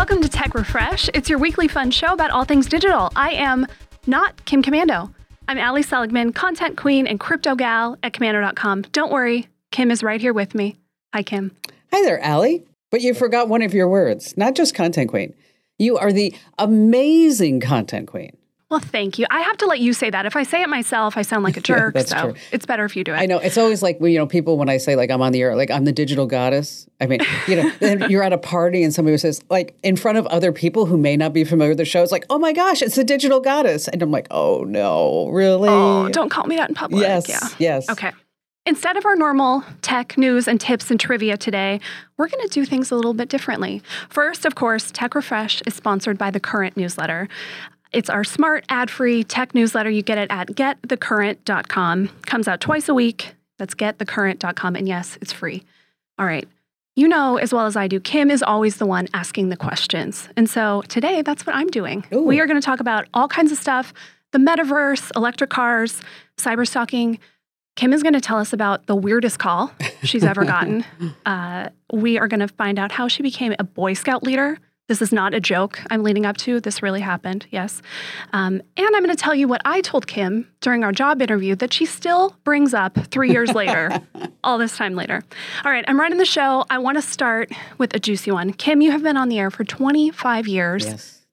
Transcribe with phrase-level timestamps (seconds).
[0.00, 1.10] Welcome to Tech Refresh.
[1.12, 3.12] It's your weekly fun show about all things digital.
[3.14, 3.66] I am
[4.06, 5.12] not Kim Komando.
[5.46, 8.80] I'm Allie Seligman, content queen and crypto gal at komando.com.
[8.92, 10.78] Don't worry, Kim is right here with me.
[11.12, 11.54] Hi, Kim.
[11.92, 12.64] Hi there, Allie.
[12.90, 15.34] But you forgot one of your words, not just content queen.
[15.76, 18.34] You are the amazing content queen.
[18.70, 19.26] Well, thank you.
[19.30, 20.26] I have to let you say that.
[20.26, 21.92] If I say it myself, I sound like a jerk.
[21.92, 22.34] that's so true.
[22.52, 23.16] it's better if you do it.
[23.16, 25.32] I know it's always like when you know people when I say like I'm on
[25.32, 26.86] the air, like I'm the digital goddess.
[27.00, 30.26] I mean, you know, you're at a party and somebody says like in front of
[30.28, 32.80] other people who may not be familiar with the show, it's like, oh my gosh,
[32.80, 35.68] it's the digital goddess, and I'm like, oh no, really?
[35.68, 37.02] Oh, don't call me that in public.
[37.02, 37.40] Yes, Yeah.
[37.58, 37.90] yes.
[37.90, 38.12] Okay.
[38.66, 41.80] Instead of our normal tech news and tips and trivia today,
[42.18, 43.82] we're going to do things a little bit differently.
[44.10, 47.26] First, of course, Tech Refresh is sponsored by the Current newsletter.
[47.92, 49.90] It's our smart, ad free tech newsletter.
[49.90, 52.08] You get it at getthecurrent.com.
[52.26, 53.34] Comes out twice a week.
[53.58, 54.76] That's getthecurrent.com.
[54.76, 55.64] And yes, it's free.
[56.18, 56.46] All right.
[56.96, 60.28] You know as well as I do, Kim is always the one asking the questions.
[60.36, 62.04] And so today, that's what I'm doing.
[62.12, 62.22] Ooh.
[62.22, 63.92] We are going to talk about all kinds of stuff
[64.32, 66.00] the metaverse, electric cars,
[66.36, 67.18] cyber stalking.
[67.76, 70.84] Kim is going to tell us about the weirdest call she's ever gotten.
[71.26, 74.58] Uh, we are going to find out how she became a Boy Scout leader.
[74.90, 76.58] This is not a joke I'm leading up to.
[76.58, 77.80] This really happened, yes.
[78.32, 81.54] Um, and I'm going to tell you what I told Kim during our job interview
[81.54, 84.02] that she still brings up three years later,
[84.42, 85.22] all this time later.
[85.64, 86.64] All right, I'm running the show.
[86.70, 88.52] I want to start with a juicy one.
[88.52, 90.84] Kim, you have been on the air for 25 years.
[90.84, 91.24] Yes.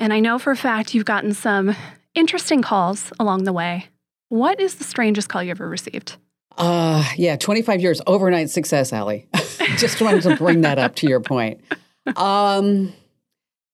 [0.00, 1.76] And I know for a fact you've gotten some
[2.16, 3.90] interesting calls along the way.
[4.28, 6.16] What is the strangest call you ever received?
[6.58, 9.28] Uh, yeah, 25 years overnight success, Allie.
[9.78, 11.60] Just wanted to bring that up to your point.
[12.16, 12.92] Um,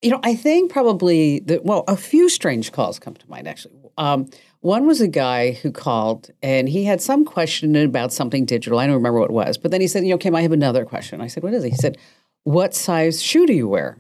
[0.03, 3.75] you know, I think probably that, well, a few strange calls come to mind actually.
[3.99, 4.29] Um,
[4.61, 8.79] one was a guy who called and he had some question about something digital.
[8.79, 10.53] I don't remember what it was, but then he said, "You know, Kim, I have
[10.53, 11.99] another question." I said, "What is it?" He said,
[12.45, 13.99] "What size shoe do you wear?"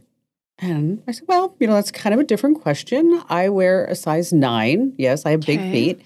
[0.58, 3.22] And I said, "Well, you know, that's kind of a different question.
[3.28, 4.94] I wear a size nine.
[4.98, 5.72] Yes, I have big Okay.
[5.72, 6.00] feet."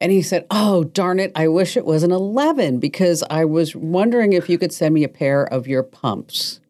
[0.00, 1.32] And he said, "Oh, darn it!
[1.34, 5.04] I wish it was an eleven because I was wondering if you could send me
[5.04, 6.60] a pair of your pumps."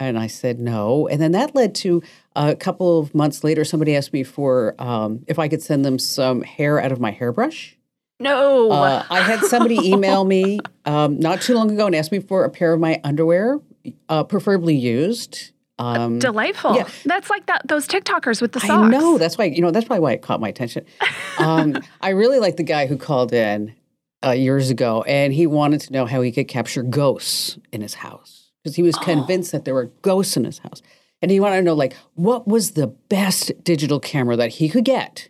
[0.00, 1.08] And I said no.
[1.08, 2.02] And then that led to
[2.36, 5.98] a couple of months later, somebody asked me for um, if I could send them
[5.98, 7.76] some hair out of my hairbrush.
[8.20, 8.70] No.
[8.70, 12.44] Uh, I had somebody email me um, not too long ago and ask me for
[12.44, 13.60] a pair of my underwear,
[14.08, 15.52] uh, preferably used.
[15.80, 16.74] Um, Delightful.
[16.74, 16.88] yeah.
[17.04, 18.70] That's like that those TikTokers with the socks.
[18.70, 20.84] I know that's why you know that's probably why it caught my attention.
[21.38, 23.74] Um, I really like the guy who called in
[24.24, 27.94] uh, years ago, and he wanted to know how he could capture ghosts in his
[27.94, 29.04] house because he was oh.
[29.04, 30.82] convinced that there were ghosts in his house,
[31.22, 34.84] and he wanted to know like what was the best digital camera that he could
[34.84, 35.28] get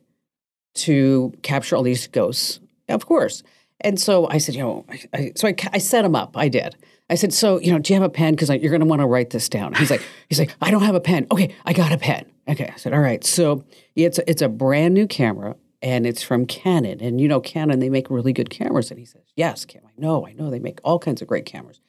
[0.75, 2.61] to capture all these ghosts.
[2.89, 3.43] Of course.
[3.81, 6.37] And so I said, you know, I, I, so I, I set him up.
[6.37, 6.77] I did.
[7.11, 8.35] I said, so you know, do you have a pen?
[8.35, 9.75] Because you're going to want to write this down.
[9.75, 11.27] He's like, he's like, I don't have a pen.
[11.31, 12.27] Okay, I got a pen.
[12.49, 13.25] Okay, I said, all right.
[13.25, 17.01] So it's a, it's a brand new camera, and it's from Canon.
[17.01, 18.91] And you know, Canon they make really good cameras.
[18.91, 21.47] And he says, yes, Kim, I know, I know, they make all kinds of great
[21.47, 21.81] cameras.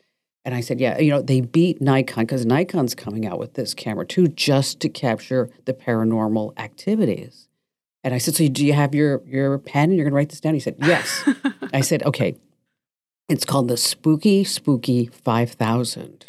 [0.45, 3.73] And I said, yeah, you know, they beat Nikon because Nikon's coming out with this
[3.73, 7.47] camera too, just to capture the paranormal activities.
[8.03, 10.29] And I said, so do you have your your pen and you're going to write
[10.29, 10.53] this down?
[10.53, 11.27] He said, yes.
[11.73, 12.35] I said, okay.
[13.27, 16.25] It's called the Spooky Spooky 5000.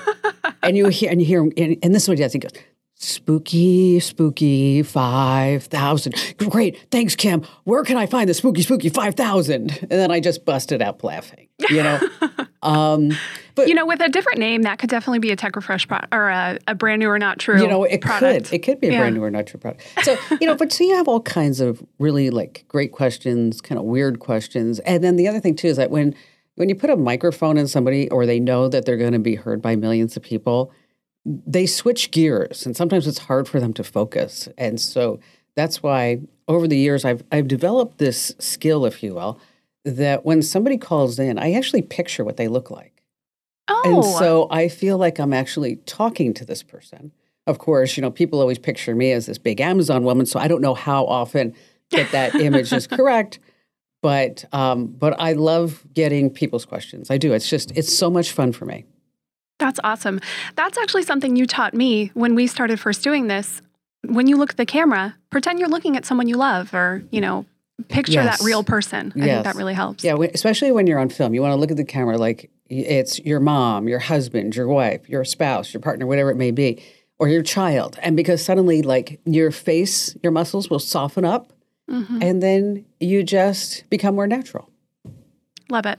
[0.62, 2.32] and you hear, and you hear, and, and this is what he does.
[2.32, 2.52] He goes,
[3.00, 6.14] Spooky Spooky 5000.
[6.38, 6.78] Great.
[6.90, 7.42] Thanks, Kim.
[7.64, 9.70] Where can I find the Spooky Spooky 5000?
[9.82, 12.00] And then I just busted out laughing, you know?
[12.62, 13.12] um,
[13.54, 16.00] but You know, with a different name, that could definitely be a Tech Refresh pro-
[16.10, 18.46] or a, a brand new or not true you know, it product.
[18.46, 18.54] could.
[18.54, 18.98] It could be a Yeah.
[19.00, 19.84] brand new or not true product.
[20.02, 23.78] So, you know, but so you have all kinds of really like great questions, kind
[23.78, 24.80] of weird questions.
[24.80, 26.16] And then the other thing too is that when
[26.56, 29.36] when you put a microphone in somebody or they know that they're going to be
[29.36, 30.72] heard by millions of people,
[31.24, 34.48] they switch gears and sometimes it's hard for them to focus.
[34.56, 35.20] And so
[35.56, 39.40] that's why over the years I've I've developed this skill, if you will,
[39.84, 43.02] that when somebody calls in, I actually picture what they look like.
[43.68, 47.12] Oh, And so I feel like I'm actually talking to this person.
[47.46, 50.48] Of course, you know, people always picture me as this big Amazon woman, so I
[50.48, 51.54] don't know how often
[51.90, 53.38] that that image is correct.
[54.00, 57.10] But um, but I love getting people's questions.
[57.10, 57.32] I do.
[57.32, 58.84] It's just it's so much fun for me.
[59.58, 60.20] That's awesome.
[60.56, 63.60] That's actually something you taught me when we started first doing this.
[64.06, 67.20] When you look at the camera, pretend you're looking at someone you love or, you
[67.20, 67.44] know,
[67.88, 68.38] picture Yes.
[68.38, 69.12] that real person.
[69.16, 70.02] I think that really helps.
[70.04, 73.18] Yeah, especially when you're on film, you want to look at the camera like it's
[73.20, 76.82] your mom, your husband, your wife, your spouse, your partner, whatever it may be,
[77.18, 77.98] or your child.
[78.02, 81.52] And because suddenly, like your face, your muscles will soften up,
[81.90, 82.22] Mhm.
[82.22, 84.68] and then you just become more natural.
[85.70, 85.98] Love it.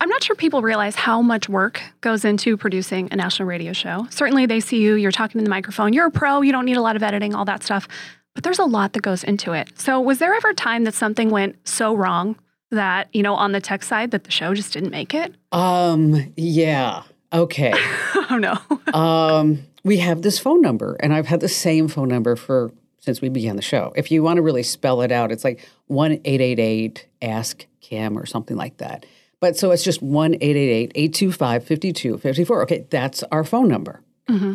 [0.00, 4.06] I'm not sure people realize how much work goes into producing a national radio show.
[4.10, 6.76] Certainly, they see you, you're talking to the microphone, you're a pro, you don't need
[6.76, 7.86] a lot of editing, all that stuff.
[8.34, 9.78] But there's a lot that goes into it.
[9.78, 12.36] So, was there ever a time that something went so wrong
[12.70, 15.34] that, you know, on the tech side that the show just didn't make it?
[15.52, 17.02] Um, yeah.
[17.32, 17.72] Okay.
[18.30, 18.58] oh, no.
[18.98, 23.20] um, we have this phone number, and I've had the same phone number for since
[23.20, 23.92] we began the show.
[23.96, 28.26] If you want to really spell it out, it's like 1 888 Ask Kim or
[28.26, 29.06] something like that.
[29.40, 32.62] But so it's just 1 888 825 5254.
[32.62, 34.02] Okay, that's our phone number.
[34.28, 34.54] hmm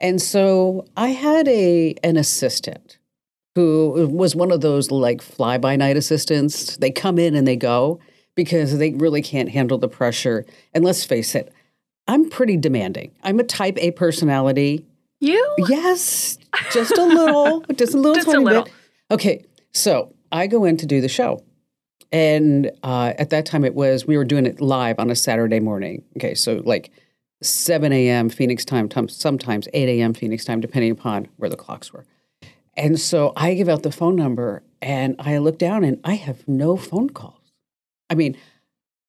[0.00, 2.98] And so I had a an assistant
[3.54, 6.76] who was one of those like fly by night assistants.
[6.78, 8.00] They come in and they go
[8.34, 10.44] because they really can't handle the pressure.
[10.72, 11.52] And let's face it,
[12.08, 13.12] I'm pretty demanding.
[13.22, 14.84] I'm a type A personality.
[15.20, 15.54] You?
[15.68, 16.36] Yes,
[16.72, 18.64] just a little, just a little, Just a tiny little.
[18.64, 18.72] bit.
[19.10, 21.42] Okay, so I go in to do the show.
[22.14, 25.58] And uh, at that time, it was, we were doing it live on a Saturday
[25.58, 26.04] morning.
[26.16, 26.92] Okay, so like
[27.42, 28.28] 7 a.m.
[28.28, 30.14] Phoenix time, sometimes 8 a.m.
[30.14, 32.04] Phoenix time, depending upon where the clocks were.
[32.76, 36.46] And so I give out the phone number and I look down and I have
[36.46, 37.52] no phone calls.
[38.08, 38.36] I mean,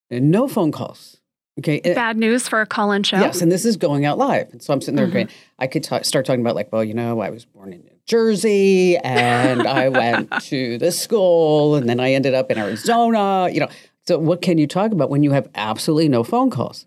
[0.09, 1.17] no phone calls.
[1.59, 1.81] Okay.
[1.81, 3.19] Bad news for a call in show?
[3.19, 4.49] Yes, and this is going out live.
[4.51, 5.13] And so I'm sitting there Mhm.
[5.13, 5.29] going,
[5.59, 8.97] I could ta- start talking about like, well, you know, I was born in Jersey
[8.97, 13.69] and I went to this school and then I ended up in Arizona, you know.
[14.07, 16.85] So what can you talk about when you have absolutely no phone calls?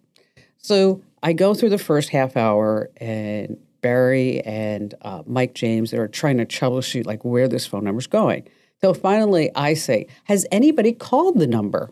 [0.59, 6.09] So I go through the first half hour and Barry and uh, Mike James are
[6.09, 8.49] trying to troubleshoot like where this phone number's going.
[8.81, 11.91] So finally I say, has anybody called the number?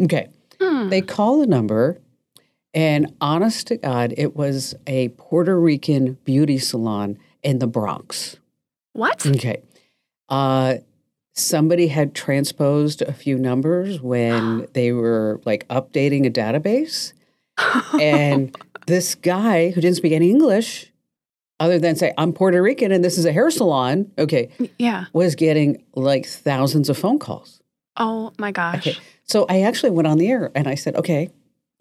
[0.00, 0.28] Okay.
[0.60, 0.90] Hmm.
[0.90, 1.98] They call the number,
[2.74, 8.36] and honest to God, it was a Puerto Rican beauty salon in the Bronx.
[8.92, 9.26] What?
[9.26, 9.62] Okay.
[10.28, 10.76] Uh,
[11.34, 17.12] somebody had transposed a few numbers when they were like updating a database.
[18.00, 18.56] And
[18.86, 20.92] this guy who didn't speak any English,
[21.58, 25.06] other than say, I'm Puerto Rican and this is a hair salon, okay, yeah.
[25.12, 27.60] was getting like thousands of phone calls.
[27.96, 28.86] Oh my gosh.
[28.86, 28.96] Okay.
[29.24, 31.30] So I actually went on the air and I said, okay,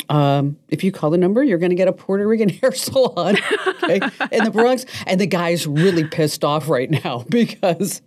[0.07, 3.35] um, if you call the number, you're going to get a Puerto Rican hair salon
[3.83, 3.99] okay,
[4.31, 4.85] in the Bronx.
[5.05, 8.01] And the guy's really pissed off right now because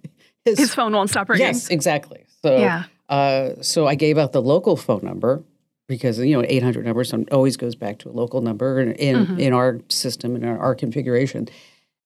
[0.44, 1.46] his, His phone won't stop ringing.
[1.46, 2.24] yes, exactly.
[2.42, 2.84] So Yeah.
[3.08, 5.42] uh, so I gave out the local phone number
[5.88, 9.26] because you know 800 number so always goes back to a local number in in,
[9.26, 9.38] Mhm.
[9.38, 11.48] in our system and our, our configuration.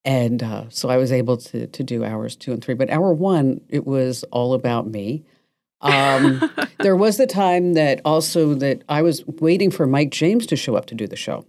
[0.04, 2.74] And uh, so I was able to to do hours two and three.
[2.74, 5.24] But hour one, it was all about me.
[5.80, 6.50] Um,
[6.80, 10.76] there was the time that also that I was waiting for Mike James to show
[10.76, 11.44] up to do the show.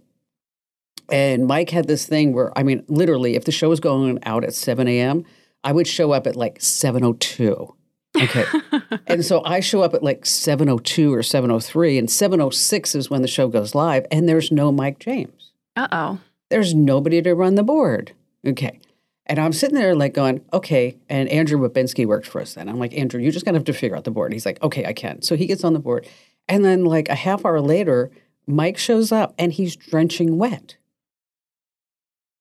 [1.10, 4.44] And Mike had this thing where, I mean, literally, if the show was going out
[4.44, 5.24] at 7 a.m.,
[5.64, 7.74] I would show up at like 7.02.
[8.22, 8.44] Okay.
[9.06, 13.28] and so I show up at like 7.02 or 7.03, and 7.06 is when the
[13.28, 15.52] show goes live, and there's no Mike James.
[15.76, 16.20] Uh oh.
[16.50, 18.12] There's nobody to run the board.
[18.46, 18.80] Okay.
[19.28, 20.96] And I'm sitting there like going, okay.
[21.08, 22.68] And Andrew Babinski worked for us then.
[22.68, 24.32] I'm like, Andrew, you're just to have to figure out the board.
[24.32, 25.20] He's like, okay, I can.
[25.22, 26.08] So he gets on the board.
[26.48, 28.10] And then like a half hour later,
[28.46, 30.76] Mike shows up and he's drenching wet.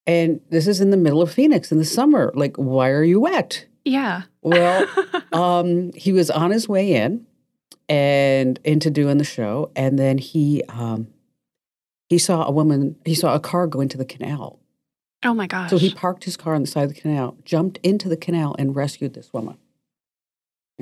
[0.05, 2.31] And this is in the middle of Phoenix in the summer.
[2.33, 3.65] Like, why are you wet?
[3.83, 4.23] Yeah.
[4.41, 4.87] Well,
[5.33, 7.27] um, he was on his way in
[7.89, 9.71] and into doing the show.
[9.75, 11.07] And then he um,
[12.07, 14.59] he saw a woman, he saw a car go into the canal.
[15.24, 15.69] Oh my gosh.
[15.69, 18.56] So he parked his car on the side of the canal, jumped into the canal,
[18.59, 19.57] and rescued this woman.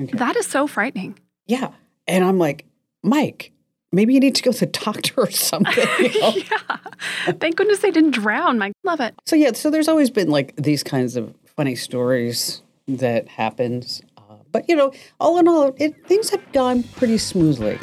[0.00, 0.16] Okay.
[0.18, 1.18] that is so frightening.
[1.46, 1.72] yeah.
[2.08, 2.66] And I'm like,
[3.02, 3.50] Mike,
[3.92, 5.84] maybe you need to go to the doctor or something.
[5.98, 6.32] you know?
[6.36, 7.32] yeah.
[7.40, 8.58] Thank goodness they didn't drown.
[8.58, 9.14] Mike, love it.
[9.26, 14.02] So, yeah, so there's always been like these kinds of funny stories that happens.
[14.16, 17.78] Uh, but, you know, all in all, it, things have gone pretty smoothly.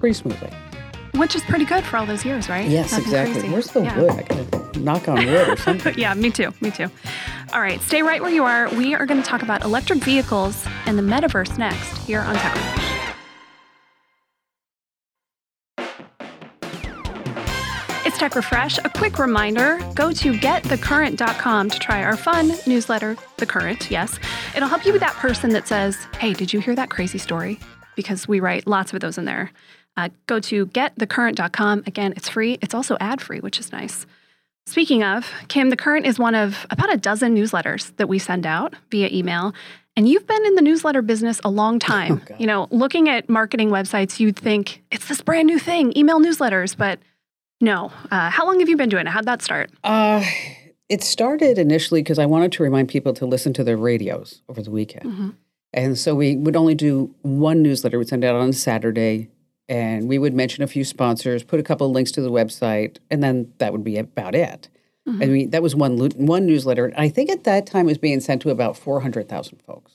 [0.00, 0.50] Pretty smoothly.
[1.20, 2.66] Which is pretty good for all those years, right?
[2.66, 3.32] Yes, Nothing exactly.
[3.34, 3.48] crazy.
[3.50, 3.98] Where's the Yeah.
[4.00, 4.10] wood?
[4.10, 5.98] I gotta knock on wood or something.
[5.98, 6.54] yeah, me too.
[6.62, 6.88] Me too.
[7.52, 8.70] All right, stay right where you are.
[8.70, 12.54] We are going to talk about electric vehicles and the metaverse next here on Tech
[12.54, 12.86] Refresh.
[18.06, 18.78] It's Tech Refresh.
[18.78, 23.90] A quick reminder go to getthecurrent.com to try our fun newsletter, The Current.
[23.90, 24.18] Yes.
[24.56, 27.60] It'll help you be that person that says, hey, did you hear that crazy story?
[27.94, 29.50] Because we write lots of those in there.
[29.96, 31.82] Uh, go to getthecurrent.com.
[31.86, 32.58] Again, it's free.
[32.62, 34.06] It's also ad free, which is nice.
[34.66, 38.46] Speaking of, Kim, The Current is one of about a dozen newsletters that we send
[38.46, 39.52] out via email.
[39.96, 42.22] And you've been in the newsletter business a long time.
[42.24, 42.40] God.
[42.40, 46.76] you know, looking at marketing websites, you'd think it's this brand new thing, email newsletters,
[46.76, 47.00] but
[47.60, 47.90] no.
[48.10, 49.10] Uh, how long have you been doing it?
[49.10, 49.70] How'd that start?
[49.82, 50.24] Uh,
[50.88, 54.62] it started initially because I wanted to remind people to listen to their radios over
[54.62, 55.04] the weekend.
[55.12, 55.34] Mhm.
[55.72, 57.98] And so we would only do one newsletter.
[57.98, 59.28] We'd send it out on Saturday
[59.70, 62.98] and we would mention a few sponsors, put a couple of links to the website,
[63.10, 64.68] and then that would be about it.
[65.06, 66.84] I mean, that was one one newsletter.
[66.84, 69.92] And I think at that time it was being sent to about 400,000 folks.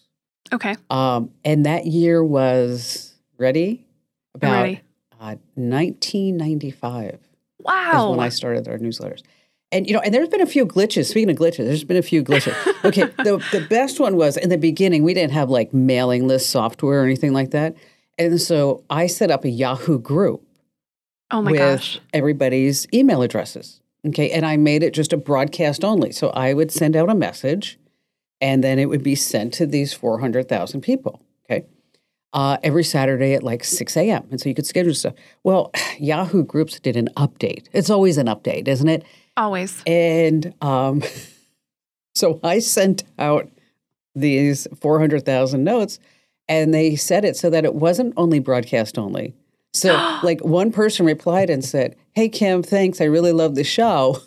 [0.51, 0.75] Okay.
[0.89, 3.85] Um, and that year was ready
[4.33, 4.81] about ready.
[5.21, 7.19] Uh, 1995 is
[7.59, 8.11] Wow.
[8.11, 9.21] when I started our newsletters.
[9.71, 11.05] And you know, and there's been a few glitches.
[11.05, 12.55] Speaking of glitches, there's been a few glitches.
[12.83, 15.03] Okay, the the best one was in the beginning.
[15.03, 17.75] We didn't have like mailing list software or anything like that,
[18.17, 20.43] and so I set up a Yahoo group
[21.31, 21.99] oh my with gosh.
[22.13, 23.81] everybody's email addresses.
[24.07, 26.11] Okay, and I made it just a broadcast only.
[26.11, 27.79] So I would send out a message,
[28.39, 31.21] and then it would be sent to these four hundred thousand people.
[31.49, 31.65] Okay.
[32.33, 34.27] Uh, every Saturday at like 6 a.m.
[34.29, 35.13] And so you could schedule stuff.
[35.43, 37.67] Well, Yahoo Groups did an update.
[37.71, 39.05] It's always an update, isn't it?
[39.37, 39.81] Always.
[39.87, 41.01] And um,
[42.15, 43.49] so I sent out
[44.15, 45.99] these 400,000 notes
[46.47, 49.33] and they said it so that it wasn't only broadcast only.
[49.73, 53.01] So, like, one person replied and said, Hey, Kim, thanks.
[53.01, 54.21] I really love the show.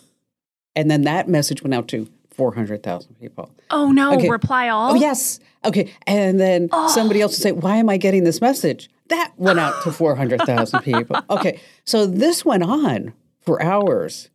[0.75, 2.07] And then that message went out to
[2.39, 3.51] 400,000 people.
[3.69, 4.13] Oh no.
[4.13, 4.29] Okay.
[4.29, 4.91] Reply oh, all.
[4.91, 5.41] Oh, yes.
[5.65, 5.93] Okay.
[6.07, 6.87] And then oh.
[6.87, 8.89] somebody else would say, Why am I getting this message?
[9.09, 11.19] That went out to 400,000 people.
[11.29, 11.59] Okay.
[11.83, 14.29] So this went on for hours.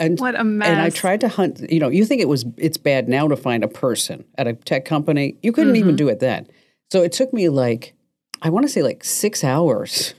[0.00, 0.68] And, What a mess.
[0.68, 3.36] and I tried to hunt, you know, you think it was, it's bad now to
[3.36, 5.36] find a person at a tech company.
[5.42, 5.96] You couldn't even mm-hmm.
[5.96, 6.48] do it then.
[6.94, 7.92] So it took me like,
[8.40, 10.14] I want to say like six hours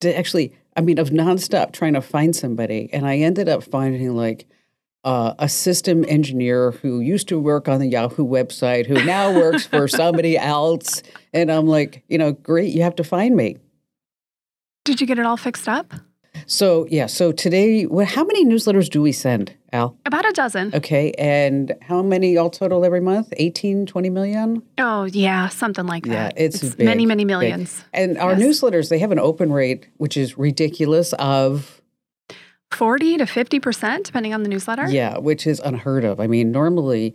[0.00, 2.90] to actually, I mean, of nonstop trying to find somebody.
[2.92, 4.48] And I ended up finding like,
[5.04, 9.64] uh, a system engineer who used to work on the Yahoo website, who now works
[9.64, 11.04] for somebody else.
[11.32, 13.58] And I'm like, you know, great, you have to find me.
[14.84, 15.94] Did you get it all fixed up?
[16.46, 19.96] So, yeah, so today, well, how many newsletters do we send, Al?
[20.06, 20.74] About a dozen.
[20.74, 23.32] Okay, and how many all total every month?
[23.36, 24.62] 18, 20 million?
[24.78, 26.34] Oh yeah, something like that.
[26.36, 27.28] Yeah, it's, big, many, many big.
[27.28, 27.84] millions.
[27.92, 28.40] And our Yes.
[28.60, 31.74] newsletters, they have an open rate, which is ridiculous of,
[32.70, 34.86] Forty to fifty percent, depending on the newsletter.
[34.90, 36.20] yeah, which is unheard of.
[36.20, 37.14] I mean, normally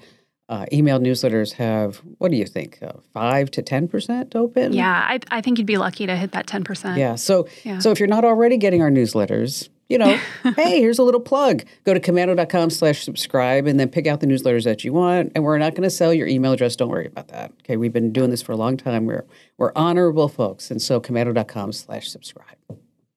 [0.50, 4.74] uh, email newsletters have, what do you think, uh, 5 to 10% open?
[4.74, 6.98] Yeah, I, I think you'd be lucky to hit that ten percent.
[6.98, 7.16] Yeah.
[7.16, 7.80] So Yeah.
[7.80, 10.18] so if you're not already getting our newsletters, you know,
[10.56, 11.64] hey, here's a little plug.
[11.86, 15.32] Go to komando.com slash subscribe and then pick out the newsletters that you want.
[15.36, 16.76] And we're not going to sell your email address.
[16.76, 17.52] Don't worry about that.
[17.62, 17.78] Okay.
[17.78, 19.06] We've been doing this for a long time.
[19.06, 19.26] We're
[19.58, 20.70] we're honorable folks.
[20.72, 22.58] And so komando.com slash subscribe.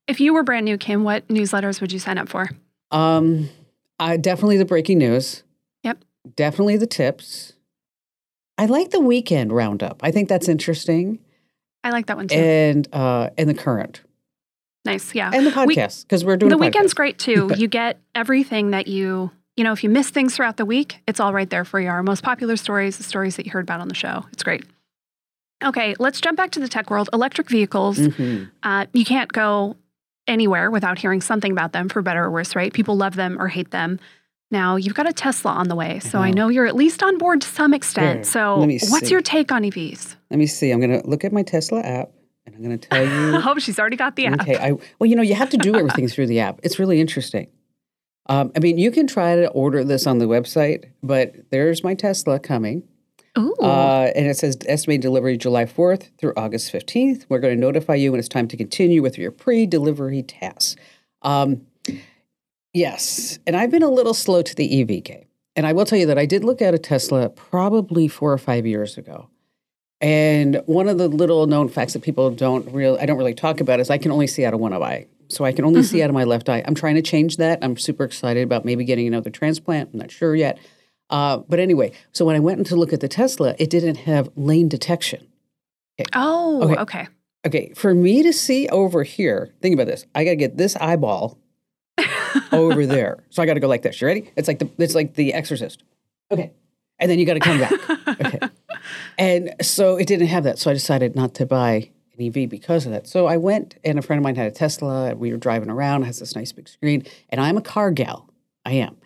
[0.07, 2.49] If you were brand new, Kim, what newsletters would you sign up for?
[2.93, 3.49] Um
[3.99, 5.43] I definitely the breaking news.
[6.35, 7.53] Definitely the tips.
[8.59, 10.01] I like the weekend roundup.
[10.03, 11.19] I think that's interesting.
[11.85, 12.37] I like that one too.
[12.37, 14.01] And uh and the current.
[14.85, 15.15] nice.
[15.15, 15.31] Yeah.
[15.33, 16.05] And the We- podcast.
[16.05, 17.51] Because we're doing the weekend's great too.
[17.57, 21.21] you get everything that you, you know, if you miss things throughout the week, it's
[21.21, 21.89] all right there for you.
[21.89, 24.25] Our most popular stories, the stories that you heard about on the show.
[24.33, 24.65] It's great.
[25.65, 27.09] Okay, let's jump back to the tech world.
[27.13, 27.99] Electric vehicles.
[27.99, 28.51] Mhm.
[28.63, 29.77] Uh, you can't go
[30.27, 32.73] anywhere without hearing something about them, for better or worse, right?
[32.73, 33.99] People love them or hate them.
[34.51, 36.45] Now, you've got a Tesla on the way, so I know.
[36.45, 38.19] know you're at least on board to some extent.
[38.19, 39.11] Here, so, what's see.
[39.11, 40.15] your take on EVs?
[40.31, 40.71] Let me see.
[40.71, 42.11] I'm going to look at my Tesla app
[42.47, 43.37] and I'm going to tell you.
[43.37, 44.41] I hope she's already got the app.
[44.41, 44.57] Okay.
[44.57, 46.61] I, well, you know, you have to do everything through the app.
[46.63, 47.49] It's really interesting.
[48.29, 51.95] Um, I mean, you can try to order this on the website, but there's my
[51.95, 52.83] Tesla coming.
[53.39, 53.55] Ooh.
[53.57, 57.27] Uh, and it says estimated delivery July 4th through August 15th.
[57.29, 60.77] We're going to notify you when it's time to continue with your pre delivery tasks.
[61.23, 61.67] Um,
[62.77, 63.39] yes.
[63.47, 65.27] And I've been a little slow to the EV game.
[65.57, 68.39] And I will tell you that I did look at a Tesla probably four or
[68.39, 69.31] five years ago.
[70.01, 73.61] And one of the little known facts that people don't really, I don't really talk
[73.61, 75.07] about is I can only see out of one eye.
[75.29, 76.63] So I can only see out of my left eye.
[76.67, 77.59] I'm trying to change that.
[77.63, 79.91] I'm super excited about maybe getting another transplant.
[79.93, 80.59] I'm not sure yet.
[81.09, 84.29] Uh, but anyway, so when I went to look at the Tesla, it didn't have
[84.37, 85.27] lane detection.
[86.15, 86.81] oh, okay.
[86.81, 87.09] okay.
[87.47, 90.05] Okay, for me to see over here, think about this.
[90.17, 91.39] I got to get this eyeball
[92.53, 93.25] over there.
[93.31, 94.01] So I got to go like this.
[94.01, 94.31] You ready?
[94.37, 95.83] It's like the it's like the Exorcist.
[96.31, 96.53] Okay,
[96.99, 97.73] and then you got to come back.
[98.21, 98.39] Okay,
[99.19, 100.59] and so it didn't have that.
[100.59, 103.07] So I decided not to buy an EV because of that.
[103.07, 105.11] So I went, and a friend of mine had a Tesla.
[105.11, 106.03] And we were driving around.
[106.03, 108.31] It has this nice big screen, and I'm a car gal.
[108.65, 108.97] I am,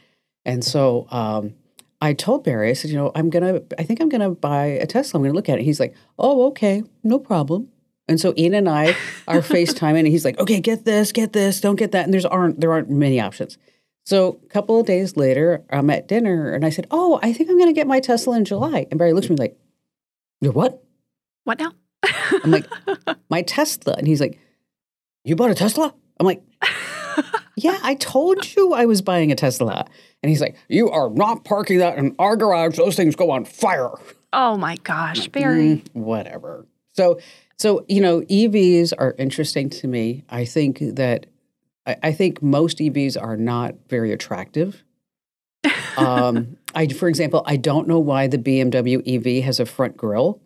[0.45, 1.07] and so.
[1.11, 1.55] um
[2.03, 4.87] I told Barry, I said, you know, I'm gonna, I think I'm gonna buy a
[4.87, 5.19] Tesla.
[5.19, 5.65] I'm gonna look at it.
[5.65, 7.69] He's like, oh, okay, no problem.
[8.11, 8.97] And so Ian and I
[9.29, 12.27] are FaceTiming, and he's like, "Okay, get this, get this, don't get that." And there's
[12.27, 13.57] aren't there aren't many options.
[14.05, 17.49] So a couple of days later, I'm at dinner, and I said, "Oh, I think
[17.49, 19.57] I'm going to get my Tesla in July." And Barry looks at me like,
[20.41, 20.83] "You're what?"
[21.45, 21.73] What now?
[22.43, 22.67] I'm like,
[23.31, 24.41] "My Tesla," and he's like,
[25.25, 26.43] "You bought a Tesla?" I'm like,
[27.57, 29.87] "Yeah, I told you I was buying a Tesla."
[30.25, 32.77] And he's like, "You are not parking that in our garage.
[32.77, 33.93] Those things go on fire."
[34.33, 35.77] Oh my gosh, Barry.
[35.77, 36.67] Mm, whatever.
[36.93, 37.21] So
[37.61, 40.25] So, you know, EVs are interesting to me.
[40.31, 41.27] I think that
[41.87, 44.83] I, I think most EVs are not very attractive.
[45.99, 50.41] um, I, for example, I don't know why the BMW EV has a front grille.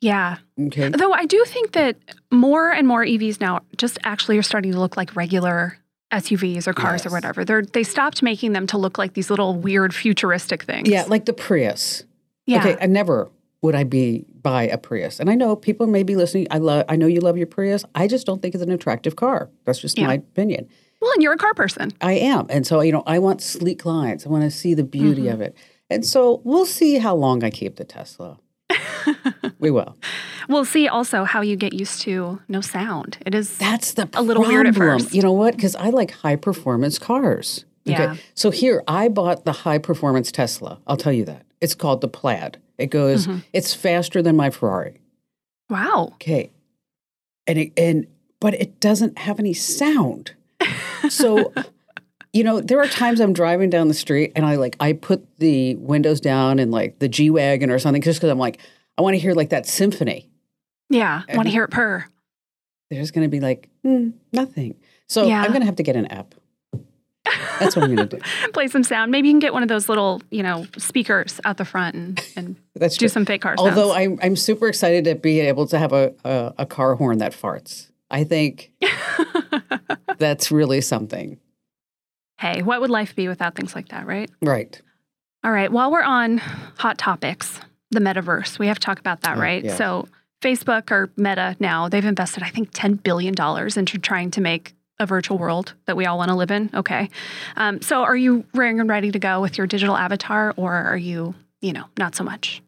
[0.00, 0.38] Yeah.
[0.58, 0.88] Okay.
[0.88, 1.98] Though I do think that
[2.30, 5.76] more and more EVs now just actually are starting to look like regular
[6.10, 7.44] SUVs or cars or whatever.
[7.44, 10.88] They're they stopped making them to look like these little weird futuristic things.
[10.88, 12.04] Yeah, like the Prius.
[12.46, 12.60] Yeah.
[12.60, 13.28] Okay, I never
[13.62, 15.18] would I be buy a Prius.
[15.20, 16.46] And I know people may be listening.
[16.50, 17.84] I love I know you love your Prius.
[17.94, 19.50] I just don't think it's an attractive car.
[19.64, 20.06] That's just Yeah.
[20.06, 20.68] my opinion.
[21.00, 21.92] Well, and you're a car person.
[22.00, 22.46] I am.
[22.50, 24.26] And so, you know, I want sleek lines.
[24.26, 25.32] I want to see the beauty Mm-hmm.
[25.34, 25.56] of it.
[25.90, 28.38] And so we'll see how long I keep the Tesla.
[29.58, 29.96] we will.
[30.48, 33.18] We'll see also how you get used to no sound.
[33.26, 35.00] It is That's the A little weird at problem.
[35.00, 35.14] first.
[35.14, 35.56] You know what?
[35.56, 37.64] Because I like high performance cars.
[37.84, 38.16] Yeah.
[38.34, 40.78] So here, I bought the high performance Tesla.
[40.86, 41.46] I'll tell you that.
[41.60, 42.58] It's called the Plaid.
[42.78, 43.38] It goes, Mm-hmm.
[43.52, 45.00] it's faster than my Ferrari.
[45.68, 46.10] wow.
[46.14, 46.50] Okay.
[47.46, 48.06] And it, and
[48.40, 50.32] but it doesn't have any sound.
[51.08, 51.52] So
[52.32, 55.26] you know, there are times I'm driving down the street and I like I put
[55.38, 58.60] the windows down and like the G wagon or something just because I'm like
[58.96, 60.28] I want to hear like that symphony.
[60.90, 61.22] Yeah.
[61.28, 62.06] I want to hear it purr.
[62.90, 64.76] There's going to be like hmm, nothing.
[65.08, 65.40] So Yeah.
[65.42, 66.34] I'm going to have to get an app.
[67.60, 68.22] That's what I'm going to do.
[68.52, 69.10] Play some sound.
[69.10, 72.24] Maybe you can get one of those little, you know, speakers out the front and,
[72.36, 73.08] and That's do true.
[73.08, 73.70] some fake car sounds.
[73.76, 77.18] Although I'm I'm super excited to be able to have a a, a car horn
[77.18, 77.90] that farts.
[78.10, 78.70] I think
[80.18, 81.38] that's really something.
[82.38, 84.30] hey, what would life be without things like that, right?
[84.40, 84.80] Right.
[85.44, 85.70] All right.
[85.70, 86.38] While we're on
[86.78, 89.64] hot topics, the metaverse, we have to talk about that, Oh, right?
[89.64, 89.76] yes.
[89.78, 90.08] So,
[90.40, 93.34] Facebook or Meta now, they've invested, I think, $10 billion
[93.76, 96.70] into trying to make a virtual world that we all want to live in.
[96.74, 97.08] Okay.
[97.56, 100.96] Um, so, are you raring and ready to go with your digital avatar, or are
[100.96, 102.62] you, you know, not so much?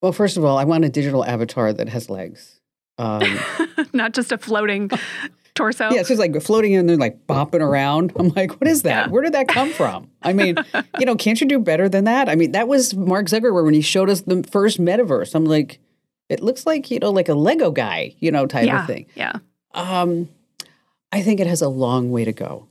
[0.00, 2.60] Well, first of all, I want a digital avatar that has legs.
[2.98, 3.22] Um,
[3.92, 4.90] not just a floating
[5.54, 5.90] torso?
[5.90, 8.12] yeah, it's just like floating in there, like bopping around.
[8.16, 9.06] I'm like, what is that?
[9.06, 9.12] Yeah.
[9.12, 10.10] Where did that come from?
[10.22, 10.56] I mean,
[10.98, 12.28] you know, can't you do better than that?
[12.28, 15.34] I mean, that was Mark Zuckerberg when he showed us the first metaverse.
[15.34, 15.78] I'm like,
[16.28, 18.80] it looks like you know, like a Lego guy, you know, type Yeah.
[18.82, 19.06] of thing.
[19.14, 19.32] Yeah.
[19.74, 20.28] Um,
[21.12, 22.66] I think it has a long way to go.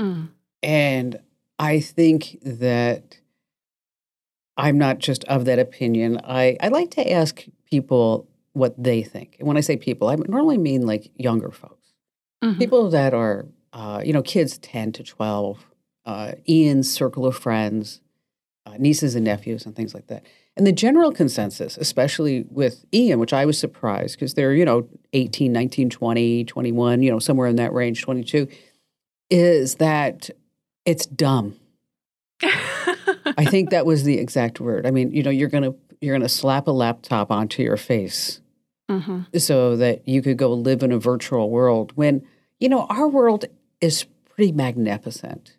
[0.00, 0.28] Mm.
[0.62, 1.20] And
[1.58, 3.18] I think that
[4.56, 6.20] I'm not just of that opinion.
[6.24, 9.36] I, I like to ask people what they think.
[9.38, 11.92] And when I say people, I normally mean like younger folks,
[12.42, 12.58] Mhm.
[12.58, 15.64] people that are, uh, you know, kids 10 to 12,
[16.06, 18.00] uh, Ian's circle of friends,
[18.66, 20.24] uh, nieces and nephews, and things like that.
[20.58, 24.88] And the general consensus, especially with Ian, which I was surprised because they're, you know,
[25.12, 28.48] 18, 19, 20, 21, you know, somewhere in that range, 22,
[29.30, 30.28] is that
[30.84, 31.54] it's dumb.
[32.42, 34.84] I think that was the exact word.
[34.84, 38.40] I mean, you know, you're gonna you're gonna slap a laptop onto your face
[38.90, 39.26] Mhm.
[39.40, 42.24] so that you could go live in a virtual world when
[42.58, 43.44] you know our world
[43.80, 45.56] is pretty magnificent.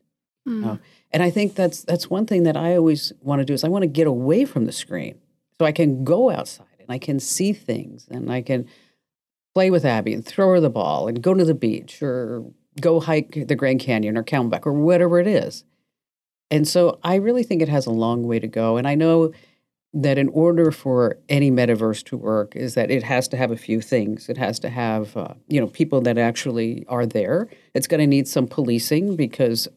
[0.47, 0.61] Mm.
[0.61, 0.79] know,
[1.11, 3.69] And I think that's that's one thing that I always want to do is I
[3.69, 5.19] want to get away from the screen
[5.59, 8.67] so I can go outside and I can see things and I can
[9.55, 12.45] play with Abby and throw her the ball and go to the beach or
[12.79, 15.63] go hike the Grand Canyon or Camelback or whatever it is.
[16.51, 18.77] And so I really think it has a long way to go.
[18.77, 19.33] And I know
[19.93, 23.57] that in order for any metaverse to work is that it has to have a
[23.57, 24.29] few things.
[24.29, 27.49] It has to have, uh, you know, people that actually are there.
[27.73, 29.67] It's going to need some policing because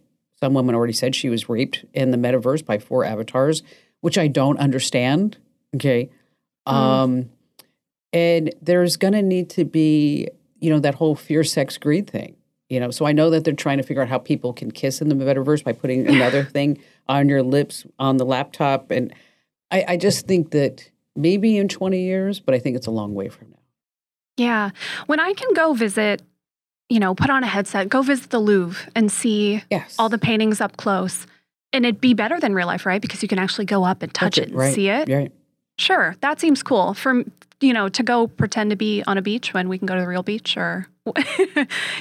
[0.43, 3.63] some woman already said she was raped in the metaverse by four avatars,
[4.01, 5.37] which I don't understand.
[5.77, 6.11] Okay.
[6.67, 7.31] Um,
[8.13, 10.27] and there's going to need to be,
[10.59, 12.35] you know, that whole fear, sex, greed thing.
[12.69, 15.01] You know, so I know that they're trying to figure out how people can kiss
[15.01, 18.91] in the metaverse by putting another thing on your lips on the laptop.
[18.91, 19.15] And
[19.71, 23.15] I, I just think that maybe in 20 years, but I think it's a long
[23.15, 23.59] way from now.
[24.37, 24.71] Yeah.
[25.07, 26.21] When I can go visit,
[26.93, 29.97] you know, put on a headset, go visit the Louvre and see Yes.
[29.99, 31.27] all the paintings up close.
[31.73, 33.01] And it'd be better than real life, right?
[33.01, 34.75] Because you can actually go up and touch Touch it, and right.
[34.75, 35.09] see it.
[35.09, 35.33] Right.
[35.79, 36.93] Sure, that seems cool.
[36.95, 37.25] For
[37.63, 40.01] you know, to go pretend to be on a beach when we can go to
[40.03, 40.87] the real beach, or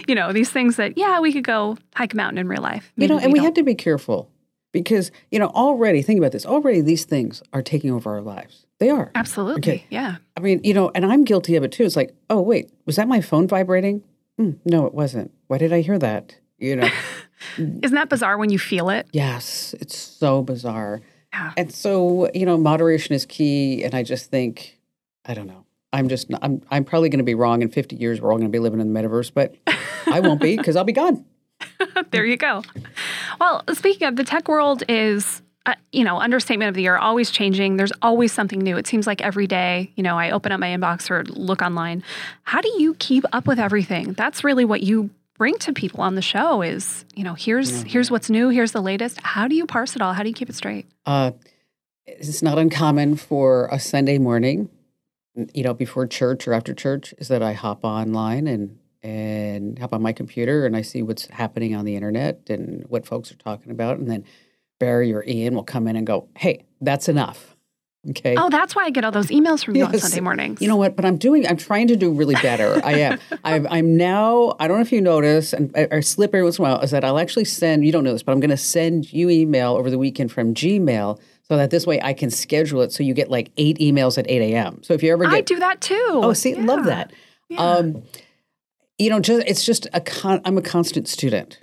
[0.08, 2.92] you know, these things that yeah, we could go hike a mountain in real life.
[2.98, 3.46] You know, and we don't.
[3.46, 4.30] have to be careful
[4.74, 8.66] because, you know, already, think about this, already these things are taking over our lives.
[8.80, 9.12] They are.
[9.16, 9.86] absolutely, Okay.
[9.90, 11.84] yeah, I mean, you know, and I'm guilty of it too.
[11.84, 14.04] It's like, oh, wait, was that my phone vibrating?
[14.42, 15.32] Hmm, no, it wasn't.
[15.48, 16.36] Why did I hear that?
[16.58, 16.90] You know,
[17.58, 19.08] isn't that bizarre when you feel it?
[19.12, 21.02] yes, it's so bizarre.
[21.32, 21.54] Yeah.
[21.58, 23.84] And so, you know, moderation is key.
[23.84, 24.80] And I just think,
[25.26, 25.66] I don't know.
[25.94, 28.20] I'm just, not, I'm, I'm probably going to be wrong in 50 years.
[28.20, 29.56] We're all going to be living in the metaverse, but
[30.08, 31.24] I won't be because I'll be gone.
[32.12, 32.64] there you go.
[33.40, 37.30] Well, speaking of the tech world is uh, you know, understatement of the year, always
[37.30, 37.78] changing.
[37.78, 38.78] There's always something new.
[38.78, 42.04] It seems like every day, you know, I open up my inbox or look online.
[42.44, 44.14] How do you keep up with everything?
[44.14, 47.88] That's really what you bring to people on the show is, you know, here's Mhm.
[47.88, 49.20] here's what's new, here's the latest.
[49.24, 50.14] How do you parse it all?
[50.14, 50.86] How do you keep it straight?
[51.06, 51.32] Uh,
[52.06, 54.70] it's not uncommon for a Sunday morning,
[55.54, 59.94] you know, before church or after church, is that I hop online and and hop
[59.94, 63.36] on my computer and I see what's happening on the internet and what folks are
[63.38, 64.24] talking about, and then
[64.82, 67.56] Barry or Ian will come in and go, "Hey, that's enough."
[68.10, 68.34] Okay.
[68.36, 70.60] Oh, that's why I get all those emails from you on Sunday mornings.
[70.60, 70.96] You know what?
[70.96, 71.48] But I'm doing.
[71.48, 72.82] I'm trying to do really better.
[72.84, 73.20] I am.
[73.44, 74.56] I'm, I'm now.
[74.60, 76.82] I don't know if you notice, and I, I slip every once in a while.
[76.82, 77.86] Is that I'll actually send.
[77.86, 80.56] You don't know this, but I'm going to send you email over the weekend from
[80.56, 84.18] Gmail, so that this way I can schedule it so you get like eight emails
[84.18, 84.82] at 8 a.m.
[84.82, 86.10] So if you ever get, I do that too.
[86.12, 87.14] oh, see, love that.
[87.50, 87.62] Yeah.
[87.62, 88.02] Um,
[88.98, 90.42] you know, just it's just a con.
[90.44, 91.60] I'm a constant student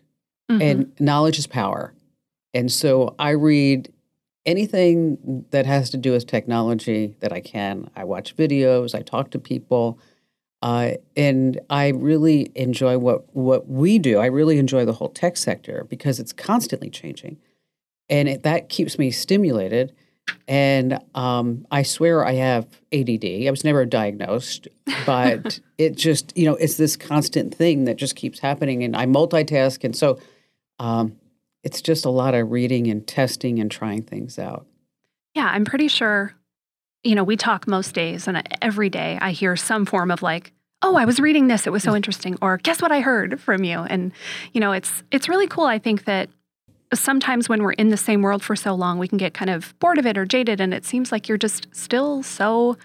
[0.51, 0.63] Mhm.
[0.63, 1.93] and knowledge is power.
[2.55, 3.93] And so I read
[4.47, 7.91] anything that has to do with technology that I can.
[7.95, 9.99] I watch videos, I talk to people,
[10.63, 14.19] uh, and I really enjoy what what we do.
[14.19, 17.37] I really enjoy the whole tech sector because it's constantly changing,
[18.09, 19.95] and it, that keeps me stimulated.
[20.47, 23.25] And um, I swear I have ADD.
[23.47, 24.69] I was never diagnosed,
[25.07, 29.07] but it just you know it's this constant thing that just keeps happening, and I
[29.07, 30.19] multitask, and so
[30.81, 31.17] um,
[31.69, 34.67] it's just a lot of reading and testing and trying things out.
[35.35, 36.35] Yeah, I'm pretty sure,
[37.05, 40.23] you know, we talk most days and uh, every day I hear some form of
[40.23, 41.97] like, oh, I was reading this, it was so mm.
[41.97, 43.81] interesting, or guess what I heard from you.
[43.81, 44.13] And,
[44.55, 45.67] you know, it's it's really cool.
[45.67, 46.31] I think that
[46.95, 49.79] sometimes when we're in the same world for so long, we can get kind of
[49.79, 50.63] bored of it or jaded.
[50.63, 52.79] And it seems like you're just still so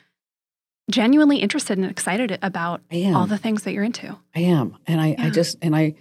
[0.91, 4.17] genuinely interested and excited about all the things that you're into.
[4.35, 5.95] I am, and I, I just and I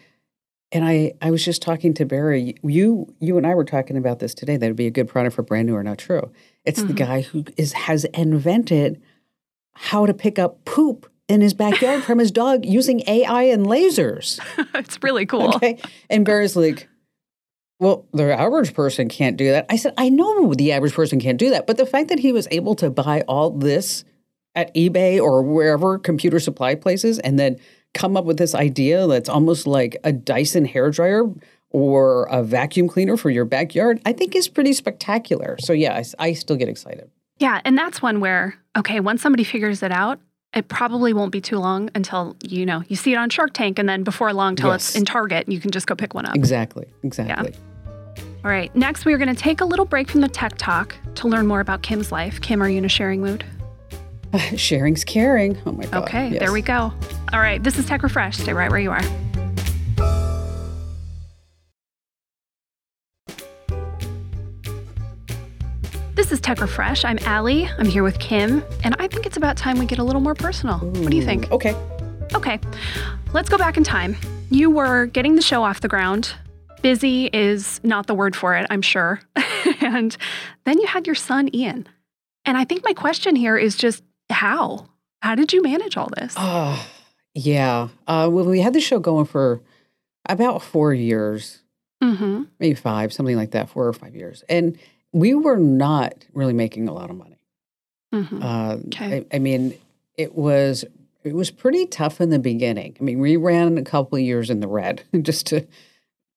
[0.72, 2.54] and I I was just talking to Barry.
[2.62, 4.56] You you and I were talking about this today.
[4.56, 6.30] That would be a good product for brand new or not true.
[6.64, 6.96] It's the Mhm.
[6.96, 9.00] guy who is has invented
[9.74, 14.38] how to pick up poop in his backyard from his dog using AI and lasers.
[14.74, 15.54] it's really cool.
[15.56, 15.78] Okay,
[16.10, 16.88] and Barry's like.
[17.80, 19.66] Well, the average person can't do that.
[19.68, 21.66] I said, I know the average person can't do that.
[21.66, 24.04] But the fact that he was able to buy all this
[24.54, 27.58] at eBay or wherever computer supply places and then
[27.94, 31.38] come up with this idea that's almost like a Dyson hairdryer
[31.70, 35.56] or a vacuum cleaner for your backyard, I think is pretty spectacular.
[35.60, 37.10] So, yeah, I still get excited.
[37.38, 40.20] Yeah, and that's one where okay, once somebody figures it out,
[40.54, 43.78] it probably won't be too long until you know you see it on Shark Tank,
[43.78, 46.36] and then before long, till it's in Target, you can just go pick one up.
[46.36, 46.86] Exactly.
[47.02, 47.54] Exactly.
[48.44, 50.96] All right, next we are going to take a little break from the tech talk
[51.14, 52.40] to learn more about Kim's life.
[52.40, 53.44] Kim, are you in a sharing mood?
[54.56, 55.58] Sharing's caring.
[55.66, 56.04] Oh, my God.
[56.04, 56.38] Okay, yes.
[56.40, 56.92] there we go.
[57.32, 58.38] All right, this is Tech Refresh.
[58.38, 59.02] Stay right where you are.
[66.14, 67.04] This is Tech Refresh.
[67.04, 67.68] I'm Allie.
[67.78, 70.34] I'm here with Kim, and I think it's about time we get a little more
[70.34, 70.78] personal.
[70.78, 71.50] What do you think?
[71.50, 71.74] Okay.
[72.34, 72.58] Okay,
[73.34, 74.16] let's go back in time.
[74.50, 76.34] You were getting the show off the ground.
[76.80, 79.20] Busy is not the word for it, I'm sure.
[79.80, 80.16] and
[80.64, 81.86] then you had your son, Ian.
[82.46, 84.86] And I think my question here is just how?
[85.20, 86.34] How did you manage all this?
[86.36, 86.84] Oh,
[87.34, 87.88] yeah.
[88.06, 89.60] Uh, well, we had the show going for
[90.28, 91.58] about four years.
[92.02, 92.42] Mm-hmm.
[92.58, 94.42] maybe five, something like that, four or five years.
[94.48, 94.76] And
[95.12, 97.38] we were not really making a lot of money.
[98.12, 98.42] Mm-hmm.
[98.42, 99.18] Uh, Okay.
[99.30, 99.78] I, I mean,
[100.16, 100.84] it was
[101.22, 102.96] it was pretty tough in the beginning.
[103.00, 105.64] I mean, we ran a couple of years in the red, just to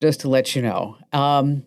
[0.04, 0.98] just to let you know.
[1.12, 1.64] Um,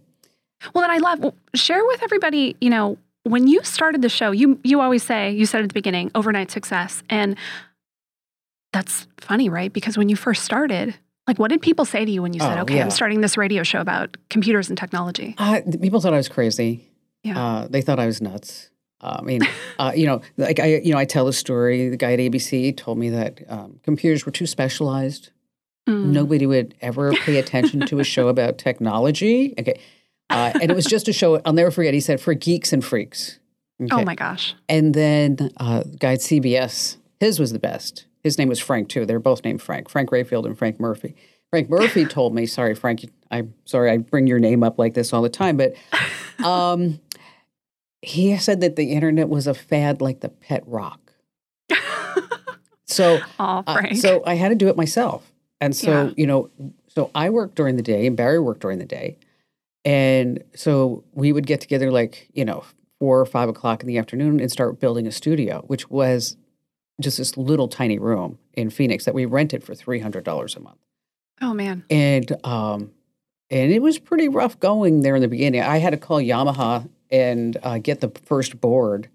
[0.72, 2.56] Well, then I love share with everybody.
[2.60, 5.74] You know, when you started the show, you you always say you said at the
[5.74, 7.36] beginning overnight success, and
[8.72, 9.72] that's funny, right?
[9.72, 10.94] Because when you first started,
[11.26, 12.82] like, what did people say to you when you said, Oh, "Okay, yeah.
[12.84, 15.34] I'm starting this radio show about computers and technology"?
[15.38, 16.88] uh, people thought I was crazy.
[17.22, 17.38] Yeah.
[17.38, 18.70] Uh, they thought I was nuts.
[19.00, 19.40] Uh, I mean,
[19.78, 21.88] uh, you know, like I, you know, I tell a story.
[21.88, 25.30] The guy at ABC told me that um, computers were too specialized.
[25.88, 26.06] Mm.
[26.06, 29.54] Nobody would ever pay attention to a show about technology.
[29.58, 29.80] Okay.
[30.30, 32.84] Uh, and it was just a show, I'll never forget, he said, for geeks and
[32.84, 33.38] freaks.
[33.90, 34.54] Oh my gosh.
[34.68, 38.06] And then uh, guy at CBS, his was the best.
[38.24, 39.06] His name was Frank, too.
[39.06, 41.14] They're both named Frank, Frank Rayfield and Frank Murphy.
[41.50, 45.12] Frank Murphy told me, sorry, Frank, I'm sorry I bring your name up like this
[45.12, 45.74] all the time, but
[46.44, 47.00] um,
[48.02, 51.00] he said that the internet was a fad like the pet rock.
[52.86, 55.30] So Oh, uh, so I had to do it myself.
[55.60, 56.10] And so, Yeah.
[56.16, 56.50] you know,
[56.88, 59.18] so I worked during the day and Barry worked during the day.
[59.88, 62.62] And so we would get together like, you know,
[62.98, 66.36] four or five o'clock in the afternoon and start building a studio, which was
[67.00, 70.78] just this little tiny room in Phoenix that we rented for $300 a month.
[71.40, 71.84] oh man.
[71.88, 72.90] And, um,
[73.50, 75.62] and it was pretty rough going there in the beginning.
[75.62, 79.08] I had to call Yamaha and uh, get the first board.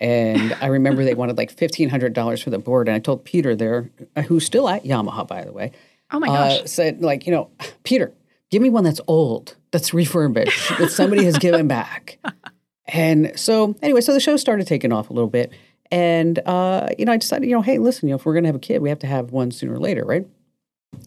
[0.00, 3.24] And I remember they wanted like fifteen hundred dollars for the board, and I told
[3.24, 5.70] Peter there, uh, who's still at Yamaha, by the way,
[6.10, 6.60] Oh my gosh.
[6.60, 7.50] uh, said like, you know,
[7.84, 8.12] Peter,
[8.50, 12.18] give me one that's old, that's refurbished, that somebody has given back.
[12.86, 15.52] And so anyway, so the show started taking off a little bit,
[15.90, 18.48] and uh, you know, I decided, you know, hey, listen, you know, if we're gonna
[18.48, 20.26] have a kid, we have to have one sooner or later, right?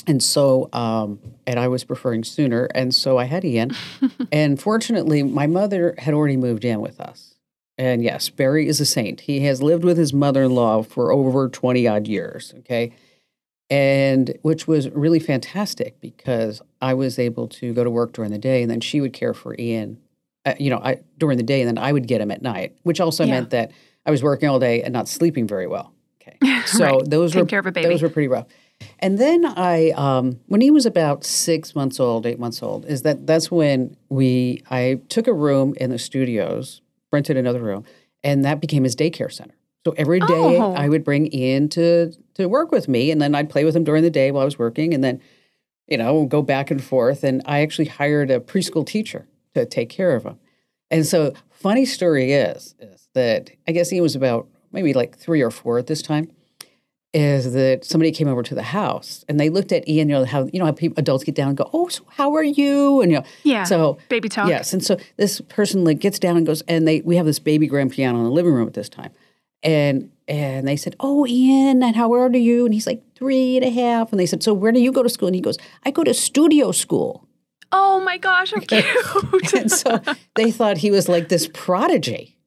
[0.05, 3.71] And so, um, and I was preferring sooner, and so I had Ian.
[4.31, 7.35] and fortunately, my mother had already moved in with us.
[7.77, 9.21] And yes, Barry is a saint.
[9.21, 12.53] He has lived with his mother-in-law for over twenty odd years.
[12.59, 12.93] Okay
[13.69, 18.37] and which was really fantastic because I was able to go to work during the
[18.37, 19.99] day, and then she would care for Ian,
[20.45, 22.77] uh, you know, I, during the day, and then I would get him at night,
[22.83, 23.31] which also Yeah.
[23.31, 23.71] meant that
[24.05, 25.93] I was working all day and not sleeping very well.
[26.21, 27.09] Okay, so Right.
[27.09, 27.89] those Taking were care of a baby.
[27.89, 28.45] those were pretty rough.
[28.99, 33.01] And then I, um, when he was about six months old, eight months old, is
[33.01, 37.83] that that's when we I took a room in the studios, rented another room,
[38.23, 39.55] and that became his daycare center.
[39.85, 40.73] So every day Oh.
[40.75, 43.83] I would bring Ian to to work with me, and then I'd play with him
[43.83, 45.21] during the day while I was working, and then
[45.87, 47.23] you know go back and forth.
[47.23, 50.39] And I actually hired a preschool teacher to take care of him.
[50.89, 55.41] And so, funny story is is that I guess Ian was about maybe like three
[55.41, 56.31] or four at this time.
[57.13, 60.09] Is that somebody came over to the house and they looked at Ian?
[60.09, 62.35] You know how you know how people, adults get down and go, "Oh, so how
[62.35, 63.63] are you?" And you know, yeah.
[63.63, 64.49] so Baby talk.
[64.49, 67.39] Yes, and so this person like gets down and goes, and they we have this
[67.39, 69.11] baby grand piano in the living room at this time,
[69.63, 73.57] and and they said, "Oh, Ian, and how old are you?" And he's like three
[73.57, 75.41] and a half, and they said, "So where do you go to school?" And he
[75.41, 77.27] goes, "I go to studio school."
[77.71, 79.53] Oh my gosh, how cute.
[79.53, 80.01] and so
[80.35, 82.37] they thought he was like this prodigy.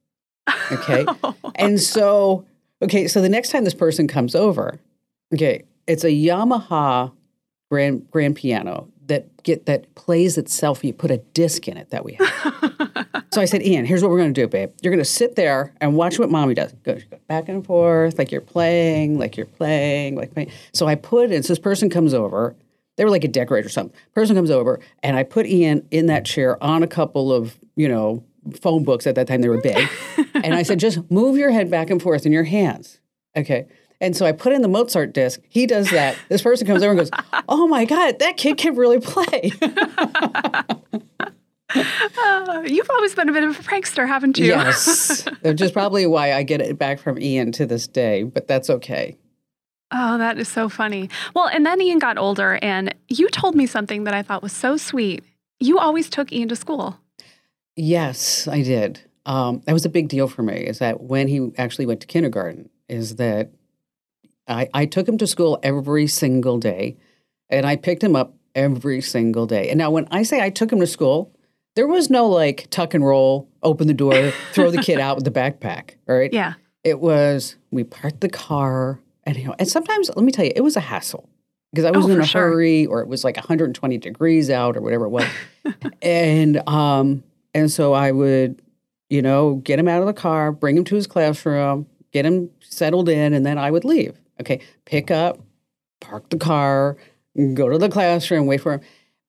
[0.72, 1.06] Okay,
[1.54, 2.46] and so
[2.82, 4.80] okay, so the next time this person comes over,
[5.34, 7.12] okay, it's a Yamaha
[7.70, 10.84] grand grand piano that get that plays itself.
[10.84, 13.06] You put a disc in it that we have.
[13.32, 14.72] So I said, Ian, here's what we're going to do, babe.
[14.82, 16.72] You're going to sit there and watch what mommy does.
[16.82, 20.50] Go, go back and forth, like you're playing, like you're playing, like playing.
[20.72, 22.56] So I put it, so this person comes over.
[22.96, 23.96] They were like a decorator or something.
[24.14, 27.88] Person comes over, and I put Ian in that chair on a couple of, you
[27.88, 28.24] know,
[28.60, 29.06] phone books.
[29.06, 29.88] At that time, they were big.
[30.34, 32.98] and I said, just move your head back and forth in your hands.
[33.36, 33.68] Okay.
[34.00, 35.40] And so I put in the Mozart disc.
[35.48, 36.16] He does that.
[36.28, 37.10] This person comes over and goes,
[37.48, 39.52] Oh my God, that kid can really play.
[41.74, 44.46] Uh, you've always been a bit of a prankster, haven't you?
[44.46, 45.24] Yes.
[45.42, 48.68] Which is probably why I get it back from Ian to this day, but that's
[48.68, 49.16] okay.
[49.92, 51.11] Oh, that is so funny.
[51.35, 54.52] Well, and then Ian got older, and you told me something that I thought was
[54.52, 55.24] so sweet.
[55.59, 56.98] You always took Ian to school.
[57.76, 59.00] Yes, I did.
[59.26, 60.54] Um, that was a big deal for me.
[60.54, 62.70] Is that when he actually went to kindergarten?
[62.88, 63.50] Is that
[64.46, 66.96] I, I took him to school every single day,
[67.48, 69.70] and I picked him up every single day.
[69.70, 71.33] And now, when I say I took him to school,
[71.76, 75.24] there was no like tuck and roll, open the door, throw the kid out with
[75.24, 75.92] the backpack.
[76.09, 76.33] All right.
[76.33, 76.54] Yeah.
[76.85, 80.52] It was we parked the car, and you know, and sometimes let me tell you,
[80.56, 81.28] it was a hassle
[81.72, 82.40] because I was Oh, in a sure.
[82.50, 85.26] hurry, or it was like 120 degrees out, or whatever it was,
[86.02, 87.22] and um,
[87.54, 88.62] and so I would,
[89.11, 92.48] you know, get him out of the car, bring him to his classroom, get him
[92.61, 94.18] settled in, and then I would leave.
[94.40, 95.38] Okay, pick up,
[96.00, 96.96] park the car,
[97.54, 98.80] go to the classroom, wait for him.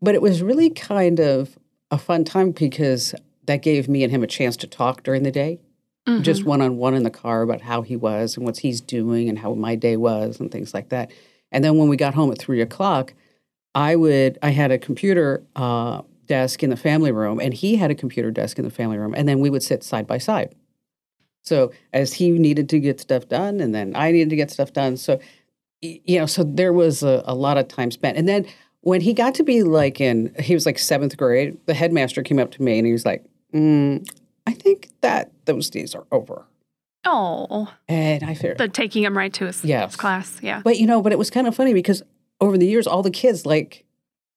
[0.01, 1.57] But it was really kind of
[1.91, 3.13] a fun time because
[3.45, 5.59] that gave me and him a chance to talk during the day
[6.07, 6.23] Mhm.
[6.23, 9.29] just one on one in the car about how he was and what he's doing
[9.29, 11.11] and how my day was and things like that.
[11.51, 13.13] And then when we got home at three o'clock,
[13.75, 17.91] I would I had a computer uh, desk in the family room, and he had
[17.91, 20.55] a computer desk in the family room, and then we would sit side by side.
[21.43, 24.73] So as he needed to get stuff done, and then I needed to get stuff
[24.73, 24.97] done.
[24.97, 25.19] So
[25.81, 28.45] you know, so there was a, a lot of time spent, and then.
[28.81, 31.57] When he got to be like in, he was like seventh grade.
[31.67, 34.07] The headmaster came up to me and he was like, mm,
[34.47, 36.45] I think that those days are over.
[37.05, 39.91] Oh, And I figured, the taking him right to his, Yes.
[39.91, 40.37] his class.
[40.41, 40.61] Yeah.
[40.63, 42.03] but you know, but it was kind of funny because
[42.39, 43.85] over the years, all the kids like,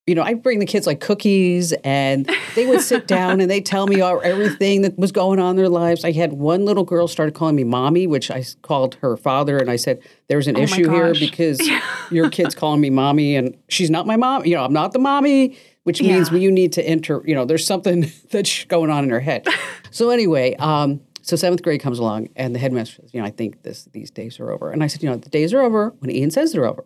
[0.06, 3.62] you know, I bring the kids like cookies, and they would sit down and they
[3.62, 6.04] tell me all, everything that was going on in their lives.
[6.04, 9.70] I had one little girl started calling me mommy, which I called her father, and
[9.70, 11.58] I said, "There's an Oh issue here because
[12.10, 14.44] your kid's calling me mommy, and she's not my mom.
[14.44, 16.38] You know, I'm not the mommy." Which means Yeah.
[16.38, 17.22] you need to enter.
[17.26, 19.46] You know, there's something that's going on in her head.
[19.90, 23.30] so anyway, um, so seventh grade comes along, and the headmaster says, "You know, I
[23.30, 25.94] think this these days are over." And I said, "You know, the days are over
[26.00, 26.84] when Ian says they're over."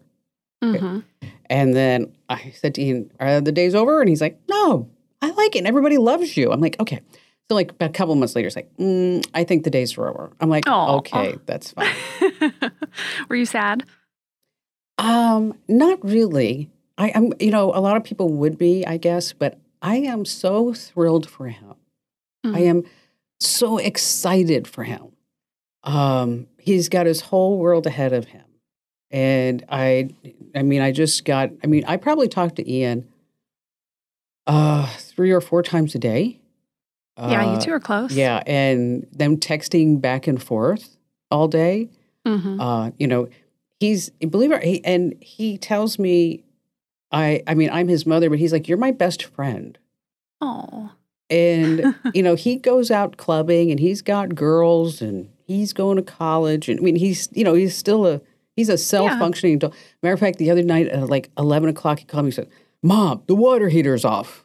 [0.62, 1.00] Hmm
[1.50, 4.00] And then I said to Ian, Are the days over?
[4.00, 4.88] And he's like, No,
[5.22, 5.58] I like it.
[5.60, 6.50] and Everybody loves you.
[6.52, 7.00] I'm like, Okay.
[7.50, 10.32] So, like, a couple months later, he's like, mm, I think the days are over.
[10.38, 10.96] I'm like, Aw.
[10.96, 11.88] Okay, that's fine.
[13.30, 13.84] Were you sad?
[14.98, 16.70] um, not really.
[16.98, 20.24] I am, you know, a lot of people would be, I guess, but I am
[20.24, 21.74] so thrilled for him.
[22.44, 22.66] I Mhm.
[22.66, 22.82] am
[23.40, 25.12] so excited for him.
[25.84, 28.42] Um, he's got his whole world ahead of him.
[29.10, 30.10] And I,
[30.54, 33.08] I mean, I just got, I mean, I probably talked to Ian
[34.46, 36.40] uh, three or four times a day.
[37.18, 38.12] Yeah, Uh, you two are close.
[38.12, 40.96] Yeah, and them texting back and forth
[41.30, 41.88] all day.
[42.24, 43.28] hmm Uh, you know,
[43.80, 46.44] he's believe it, he, and he tells me,
[47.10, 49.76] I, I mean, I'm his mother, but he's like, you're my best friend.
[50.40, 50.92] Oh.
[51.30, 56.02] And you know, he goes out clubbing, and he's got girls, and he's going to
[56.02, 58.20] college, and I mean, he's you know, he's still a
[58.58, 59.74] he's a self functioning adult.
[60.02, 62.48] Matter of fact, the other night at like eleven o'clock, he called me and said,
[62.82, 64.44] "Mom, the water heater's off."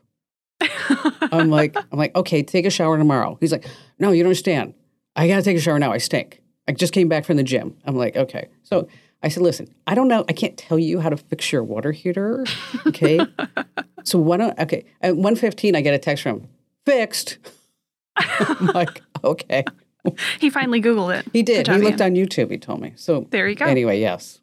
[1.32, 3.38] I'm like, I'm like, okay, take a shower tomorrow.
[3.42, 3.66] He's like,
[4.00, 4.76] no, you don't understand.
[5.16, 5.92] I got to take a shower now.
[5.92, 6.42] I stink.
[6.68, 7.76] I just came back from the gym.
[7.86, 8.50] I'm like, okay.
[8.62, 8.88] So
[9.22, 10.24] I said, listen, I don't know.
[10.30, 12.46] I can't tell you how to fix your water heater.
[12.88, 13.20] Okay.
[14.04, 14.86] so why don't, okay.
[15.02, 16.48] At 115, I get a text from him,
[16.86, 17.40] fixed.
[18.16, 19.66] I'm like, okay.
[20.40, 21.26] he finally Googled it.
[21.34, 21.68] He did.
[21.68, 22.16] He looked Ian.
[22.16, 22.94] on YouTube, he told me.
[22.96, 23.66] So There you go.
[23.66, 24.40] anyway, yes,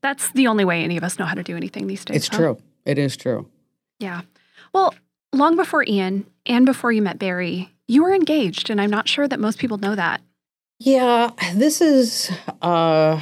[0.00, 2.16] That's the only way any of us know how to do anything these days.
[2.16, 2.36] it's huh?
[2.36, 2.58] true.
[2.84, 3.48] It is true.
[3.98, 4.22] Yeah.
[4.72, 4.94] Well,
[5.32, 9.26] long before Ian and before you met Barry, you were engaged, and I'm not sure
[9.28, 10.20] that most people know that.
[10.78, 12.30] Yeah, this is,
[12.62, 13.20] uh,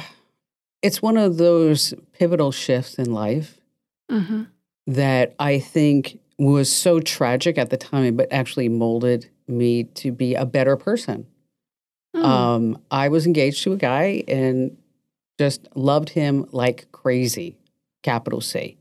[0.81, 3.59] it's one of those pivotal shifts in life.
[4.09, 4.43] hmm
[4.87, 10.35] that I think was so tragic at the time, but actually molded me to be
[10.35, 11.25] a better person.
[12.15, 12.25] Hmm.
[12.25, 14.77] Um, I was engaged to a guy and
[15.37, 17.57] just loved him like crazy,
[18.03, 18.77] capital C.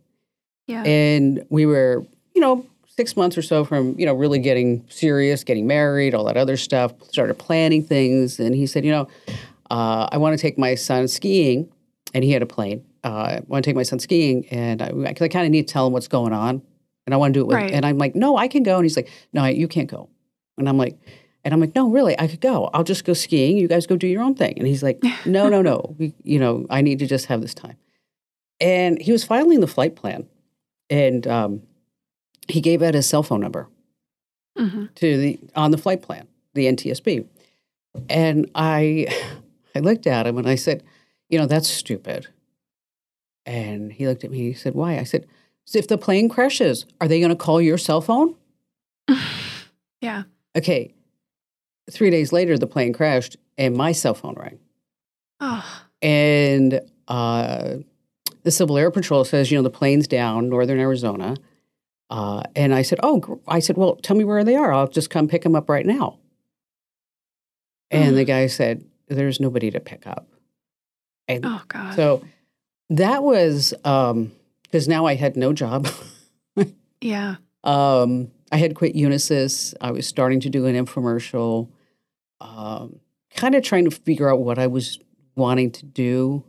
[0.66, 0.82] yeah.
[0.84, 5.42] And we were, you know, six months or so from, you know, really getting serious,
[5.42, 8.38] getting married, all that other stuff, started planning things.
[8.38, 9.08] And he said, you know,
[9.70, 11.68] uh, I want to take my son skiing.
[12.14, 12.84] And he had a plane.
[13.02, 14.46] Uh, I want to take my son skiing.
[14.50, 16.62] And I, I kind of need to tell him what's going on.
[17.06, 17.72] And I want to do it with, Right.
[17.72, 18.76] and I'm like, no, I can go.
[18.76, 20.08] And he's like, no, you can't go.
[20.56, 20.96] And I'm like,
[21.44, 22.70] and I'm like, no, really, I could go.
[22.72, 23.58] I'll just go skiing.
[23.58, 24.54] You guys go do your own thing.
[24.58, 25.94] And he's like, no, no, no.
[25.98, 27.76] We, you know, I need to just have this time.
[28.60, 30.26] And he was filing the flight plan,
[30.88, 31.62] and um,
[32.48, 33.68] he gave out his cell phone number
[34.56, 37.26] hmm to the on the flight plan, the NTSB.
[38.08, 39.06] And I,
[39.74, 40.82] I looked at him and I said,
[41.28, 42.28] you know, that's stupid.
[43.46, 44.38] And he looked at me.
[44.38, 44.98] He said, why?
[44.98, 45.26] I said,
[45.64, 48.36] so if the plane crashes, are they going to call your cell phone?
[50.00, 50.24] Yeah.
[50.54, 50.92] Okay.
[51.90, 54.58] Three days later, the plane crashed and my cell phone rang.
[55.40, 55.82] Oh.
[56.00, 57.76] And uh,
[58.42, 61.36] the Civil Air Patrol says, you know, the plane's down, northern Arizona.
[62.10, 64.72] Uh, and I said, oh, I said, well, tell me where they are.
[64.72, 66.18] I'll just come pick them up right now.
[67.90, 70.26] And the guy said, there's nobody to pick up.
[71.28, 71.94] And Oh God.
[71.94, 72.24] so
[72.90, 75.88] that was because now I had no job.
[77.00, 77.36] yeah.
[77.62, 79.74] Um, I had quit Unisys.
[79.80, 81.68] I was starting to do an infomercial,
[82.40, 83.00] um,
[83.34, 84.98] kind of trying to figure out what I was
[85.36, 86.44] wanting to do.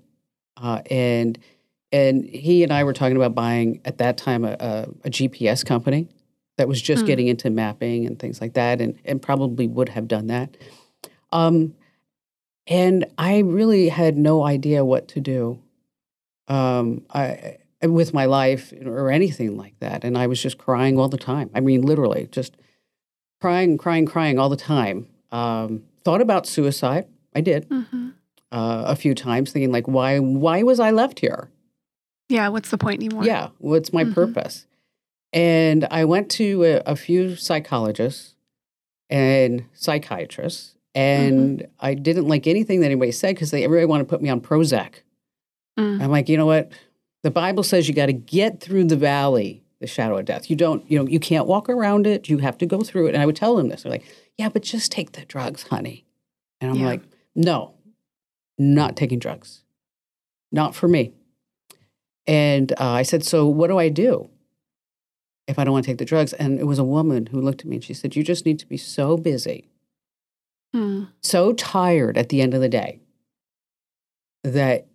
[0.57, 1.37] Uh, and
[1.91, 5.65] and he and I were talking about buying at that time a, a, a GPS
[5.65, 6.09] company
[6.57, 7.07] that was just Hmm.
[7.07, 10.55] getting into mapping and things like that, and and probably would have done that.
[11.31, 11.75] Um,
[12.67, 15.61] and I really had no idea what to do.
[16.47, 20.03] Um, I with my life or anything like that.
[20.03, 21.51] And I was just crying all the time.
[21.53, 22.55] I mean, literally, just
[23.41, 25.07] crying, crying, crying all the time.
[25.35, 27.07] Um, thought about suicide.
[27.35, 28.09] I did hmm
[28.51, 31.49] uh, a few times, thinking like, why, why was I left here?
[32.29, 32.47] Yeah.
[32.47, 33.25] What's the point anymore?
[33.25, 34.13] Yeah, what's my Mhm.
[34.13, 34.65] purpose?
[35.33, 38.35] And I went to a, a few psychologists
[39.09, 44.09] and psychiatrists, and I didn't like anything that anybody said because they everybody wanted to
[44.09, 45.01] put me on Prozac.
[45.77, 46.01] Mm.
[46.01, 46.71] I'm like, you know what?
[47.23, 50.49] The Bible says you got to get through the valley, the shadow of death.
[50.49, 52.29] You don't, you know, you can't walk around it.
[52.29, 53.13] You have to go through it.
[53.15, 53.83] And I would tell them this.
[53.83, 54.05] They're like,
[54.37, 56.05] yeah, but just take the drugs, honey.
[56.61, 56.85] And I'm Yeah.
[56.87, 57.03] like,
[57.35, 57.73] no,
[58.57, 59.63] not taking drugs.
[60.51, 61.13] Not for me.
[62.27, 64.29] And uh, I said, so what do I do
[65.47, 66.33] if I don't want to take the drugs?
[66.33, 68.59] And it was a woman who looked at me and she said, you just need
[68.59, 69.69] to be so busy
[70.73, 71.07] Mm.
[71.21, 72.99] so tired at the end of the day
[74.43, 74.87] that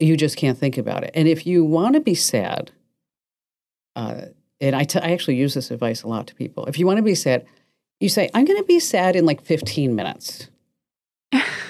[0.00, 1.12] you just can't think about it.
[1.14, 2.72] And if you want to be sad,
[3.94, 4.22] uh,
[4.60, 6.66] and I, t- I actually use this advice a lot to people.
[6.66, 7.46] If you want to be sad,
[8.00, 10.48] you say, I'm going to be sad in like 15 minutes.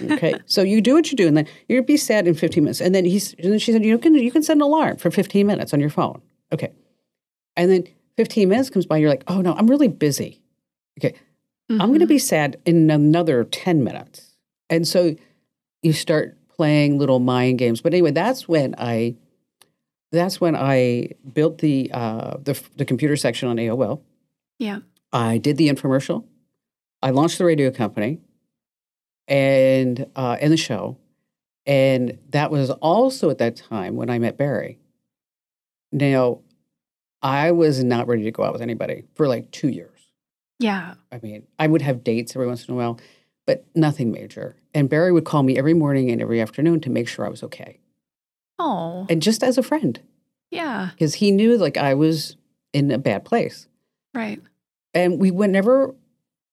[0.02, 0.34] Okay.
[0.46, 2.64] so you do what you do, and then you're going to be sad in 15
[2.64, 2.80] minutes.
[2.80, 5.10] And then, he's, and then she said, you can, you can set an alarm for
[5.10, 6.20] 15 minutes on your phone.
[6.52, 6.72] Okay.
[7.56, 7.84] And then
[8.16, 10.42] 15 minutes comes by, you're like, oh no, I'm really busy.
[10.98, 11.14] Okay.
[11.70, 14.36] I'm going to be sad in another 10 minutes.
[14.70, 15.14] And so
[15.82, 17.80] you start playing little mind games.
[17.80, 19.16] But anyway, that's when I
[20.10, 24.00] that's when I built the uh, the, the computer section on AOL.
[24.58, 24.80] Yeah.
[25.12, 26.24] I did the infomercial.
[27.02, 28.20] I launched the radio company.
[29.26, 30.96] and uh, in the show.
[31.66, 34.78] And that was also at that time when I met Barry.
[35.92, 36.40] Now,
[37.20, 39.98] I was not ready to go out with anybody for like two years.
[40.58, 40.94] Yeah.
[41.12, 42.98] I mean, I would have dates every once in a while,
[43.46, 44.56] but nothing major.
[44.74, 47.42] And Barry would call me every morning and every afternoon to make sure I was
[47.42, 47.80] okay.
[48.58, 49.06] Oh.
[49.10, 50.00] And just as a friend,
[50.50, 50.90] Yeah.
[50.92, 52.36] because he knew like I was
[52.72, 53.68] in a bad place.
[54.14, 54.40] Right.
[54.94, 55.94] And we went, never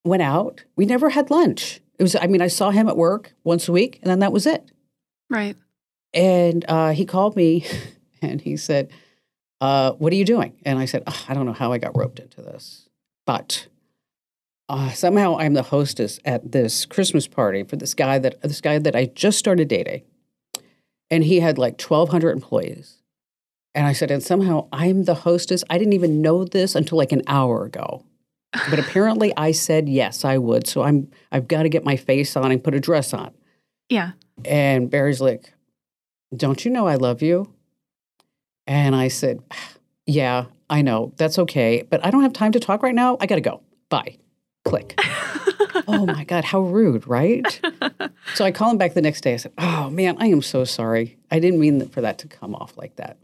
[0.04, 0.64] went out.
[0.76, 1.82] We never had lunch.
[1.98, 4.34] It was, I mean, I saw him at work once a week and then that
[4.34, 4.72] was it.
[5.30, 5.56] Right.
[6.14, 7.66] And uh, he called me
[8.22, 8.92] and he said,
[9.62, 10.54] uh, What are you doing?
[10.66, 12.90] And I said, "Ugh, I don't know how I got roped into this,
[13.26, 13.68] but
[14.68, 18.80] uh, somehow I'm the hostess at this Christmas party for this guy that this guy
[18.80, 20.04] that I just started dating,
[21.10, 22.98] and he had like 1,200 employees.
[23.74, 25.64] And I said, and somehow I'm the hostess.
[25.70, 28.06] I didn't even know this until like an hour ago.
[28.70, 30.68] But apparently I said yes, I would.
[30.68, 33.32] So I'm I've got to get my face on and put a dress on.
[33.90, 34.12] Yeah.
[34.44, 35.54] And Barry's like,
[36.36, 37.54] Don't you know I love you?
[38.68, 39.42] And I said,
[40.06, 41.14] Yeah, I know.
[41.18, 41.84] That's okay.
[41.90, 43.18] But I don't have time to talk right now.
[43.20, 43.62] I got to go.
[43.90, 44.18] Bye.
[44.64, 45.00] Click.
[45.88, 47.62] oh my God, how rude, right?
[48.34, 49.34] so I call him back the next day.
[49.34, 51.18] I said, Oh man, I am so sorry.
[51.30, 53.18] I didn't mean for that to come off like that.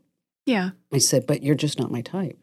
[0.45, 0.71] Yeah.
[0.93, 2.37] I said, But you're just not my type.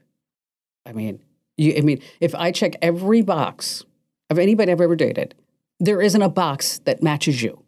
[0.85, 1.21] I mean,
[1.59, 3.85] you, I mean, if I check every box
[4.31, 5.35] of anybody I've ever dated,
[5.81, 7.63] there isn't a box that matches you.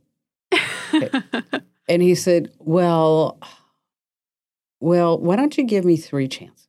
[1.90, 3.38] And he said, Well,
[4.78, 6.68] well, why don't you give me three chances?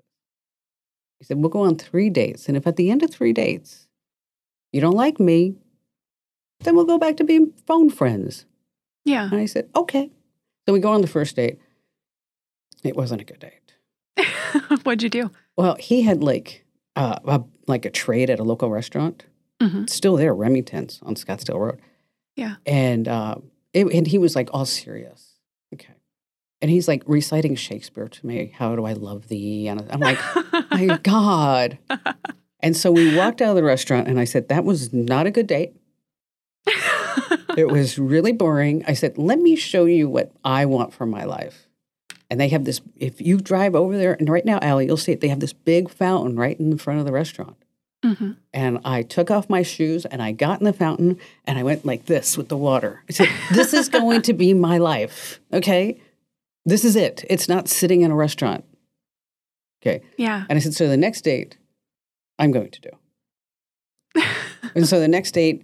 [1.20, 2.48] He said, We'll go on three dates.
[2.48, 3.88] And if at the end of three dates
[4.74, 5.56] you don't like me,
[6.62, 8.46] then we'll go back to being phone friends.
[9.06, 9.26] yeah.
[9.26, 10.10] And I said, Okay.
[10.66, 11.60] So we go on the first date.
[12.84, 13.76] It wasn't a good date.
[14.84, 15.30] What'd you do?
[15.56, 16.61] Well, he had like
[16.96, 19.26] uh, a, like a trade at a local restaurant.
[19.62, 19.84] Mhm.
[19.84, 21.80] It's still there, Remington's on Scottsdale Road.
[22.36, 22.56] Yeah.
[22.66, 23.36] And uh,
[23.74, 25.34] it, and he was like all serious.
[25.74, 25.94] Okay.
[26.62, 28.54] And he's like reciting Shakespeare to me.
[28.56, 29.68] How do I love thee?
[29.68, 30.20] And I'm like,
[30.72, 31.78] my God.
[32.60, 35.32] And so we walked out of the restaurant, and I said, that was not a
[35.32, 35.74] good date.
[37.58, 38.86] It was really boring.
[38.88, 41.68] I said, let me show you what I want for my life.
[42.32, 45.12] And they have this, if you drive over there, and right now, Allie, you'll see
[45.12, 47.58] it, they have this big fountain right in the front of the restaurant.
[48.06, 48.38] Mhm.
[48.54, 51.86] And I took off my shoes and I got in the fountain and I went
[51.86, 53.04] like this with the water.
[53.10, 55.42] I said, This is going to be my life.
[55.52, 56.00] Okay.
[56.66, 57.26] This is it.
[57.30, 58.64] It's not sitting in a restaurant.
[59.84, 60.02] Okay.
[60.18, 60.46] Yeah.
[60.50, 61.58] And I said, So the next date,
[62.40, 64.22] I'm going to do.
[64.74, 65.64] and so the next date,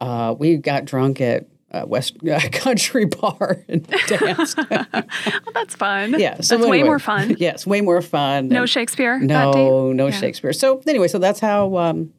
[0.00, 4.56] uh, we got drunk at uh, West uh, Country Bar and danced.
[4.70, 4.86] well,
[5.54, 6.18] that's fun.
[6.18, 6.40] yeah.
[6.40, 7.36] So that's way more fun.
[7.38, 8.48] Yes, way more fun.
[8.48, 9.18] No Shakespeare.
[9.20, 10.12] that no, no Yeah.
[10.12, 10.52] Shakespeare.
[10.52, 12.12] So anyway, so that's how um,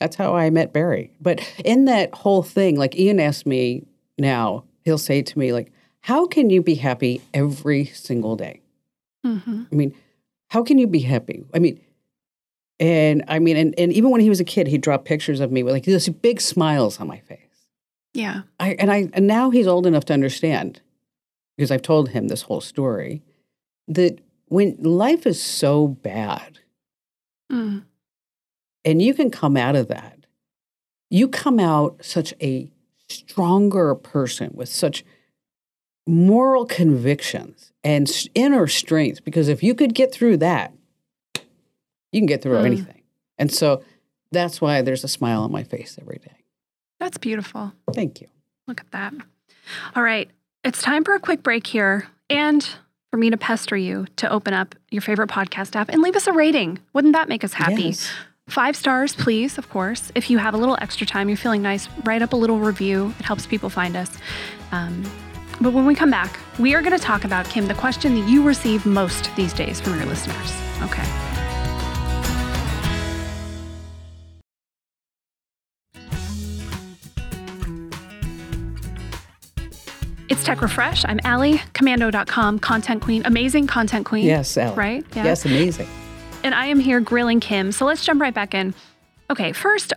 [0.00, 1.12] that's how I met Barry.
[1.20, 3.84] But in that whole thing, like Ian asked me
[4.18, 8.60] now, he'll say to me like, "How can you be happy every single day?
[9.26, 9.66] Mhm.
[9.70, 9.94] I mean,
[10.48, 11.44] how can you be happy?
[11.54, 11.80] I mean."
[12.80, 15.52] And I mean, and, and even when he was a kid, he'd draw pictures of
[15.52, 17.38] me with like these big smiles on my face.
[18.14, 18.42] Yeah.
[18.60, 20.80] I and I and now he's old enough to understand
[21.56, 23.22] because I've told him this whole story
[23.88, 26.58] that when life is so bad
[27.50, 27.84] Mm.
[28.84, 30.24] and you can come out of that,
[31.10, 32.70] you come out such a
[33.10, 35.04] stronger person with such
[36.06, 39.22] moral convictions and inner strength.
[39.24, 40.72] Because if you could get through that,
[42.10, 42.66] you can get through Mm.
[42.66, 43.02] anything.
[43.38, 43.82] And so
[44.30, 46.41] that's why there's a smile on my face every day.
[47.02, 47.72] That's beautiful.
[47.92, 48.28] Thank you.
[48.68, 49.12] Look at that.
[49.96, 50.30] All right.
[50.62, 52.64] It's time for a quick break here and
[53.10, 56.28] for me to pester you to open up your favorite podcast app and leave us
[56.28, 56.78] a rating.
[56.92, 57.86] Wouldn't that make us happy?
[57.86, 58.08] Yes.
[58.48, 60.12] Five stars, please, of course.
[60.14, 63.12] If you have a little extra time, you're feeling nice, write up a little review.
[63.18, 64.16] It helps people find us.
[64.70, 65.02] Um,
[65.60, 68.28] but when we come back, we are going to talk about, Kim, the question that
[68.28, 70.52] you receive most these days from your listeners.
[70.82, 71.31] Okay.
[80.52, 81.06] Tech Refresh.
[81.06, 84.26] I'm Allie, komando.com, content queen, amazing content queen.
[84.26, 84.74] Yes, Al.
[84.74, 85.02] Right?
[85.16, 85.24] Yeah.
[85.24, 85.88] Yes, amazing.
[86.44, 87.72] And I am here grilling Kim.
[87.72, 88.74] So let's jump right back in.
[89.30, 89.94] Okay, first,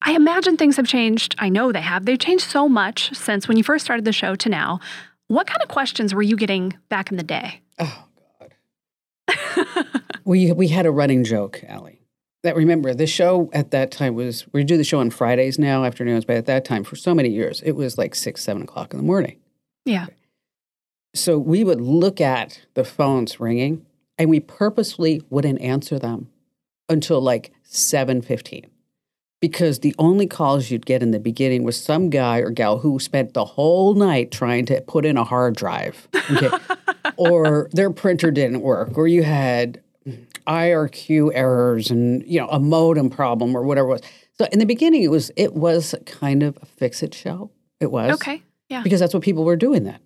[0.00, 1.34] I imagine things have changed.
[1.38, 2.06] I know they have.
[2.06, 4.80] They've changed so much since when you first started the show to now.
[5.26, 7.60] What kind of questions were you getting back in the day?
[7.78, 8.06] Oh
[9.28, 10.00] God.
[10.24, 12.00] we we had a running joke, Allie.
[12.42, 15.84] That remember the show at that time was we do the show on Fridays now
[15.84, 18.94] afternoons, but at that time for so many years it was like six seven o'clock
[18.94, 19.36] in the morning.
[19.84, 20.06] Yeah.
[21.14, 23.84] So we would look at the phones ringing,
[24.18, 26.28] and we purposely wouldn't answer them
[26.88, 28.66] until like seven fifteen.
[29.40, 32.98] because the only calls you'd get in the beginning was some guy or gal who
[33.00, 36.50] spent the whole night trying to put in a hard drive, okay?
[37.16, 39.80] or their printer didn't work, or you had
[40.46, 44.02] IRQ errors and you know a modem problem or whatever it was.
[44.38, 47.50] So in the beginning, it was it was kind of a fix it show.
[47.80, 48.42] It was Okay.
[48.72, 48.82] Yeah.
[48.82, 50.00] because that's what people were doing then.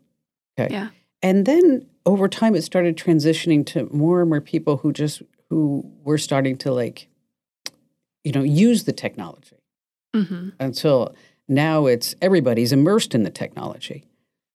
[0.59, 0.73] Okay.
[0.73, 0.89] Yeah.
[1.23, 5.91] And then over time, it started transitioning to more and more people who just who
[6.05, 7.09] were starting to like,
[8.25, 9.57] you know, use the technology
[10.15, 11.15] hmm until
[11.49, 14.05] now it's everybody's immersed in the technology.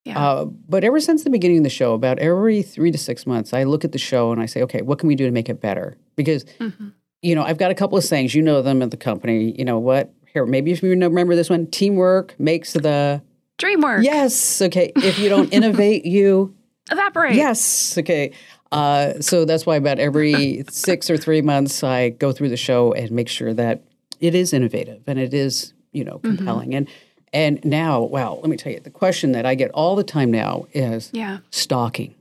[0.03, 0.20] Yeah.
[0.20, 3.53] Uh, but ever since the beginning of the show, about every three to six months,
[3.53, 5.47] I look at the show and I say, okay, what can we do to make
[5.47, 5.97] it better?
[6.16, 6.89] Because hmm
[7.24, 8.34] you know, I've got a couple of sayings.
[8.34, 9.55] You know them at the company.
[9.55, 10.12] You know what?
[10.34, 13.22] Here, maybe if you remember this one, teamwork makes the
[13.62, 14.03] Dream work.
[14.03, 14.62] yes.
[14.62, 16.53] Okay, if you don't innovate, you
[16.91, 17.36] Evaporate.
[17.36, 17.97] Yes.
[17.97, 18.32] Okay.
[18.72, 22.91] Uh, so that's why about every six or three months, I go through the show
[22.91, 23.84] and make sure that
[24.20, 26.74] it is innovative and it is, you know, compelling.
[26.76, 26.88] And
[27.34, 30.32] and now, wow, let me tell you, the question that I get all the time
[30.32, 31.38] now is Yeah.
[31.51, 32.16] stalking.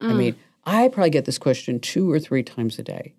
[0.00, 0.16] I Mm.
[0.16, 3.14] mean, I probably get this question two or three times a day,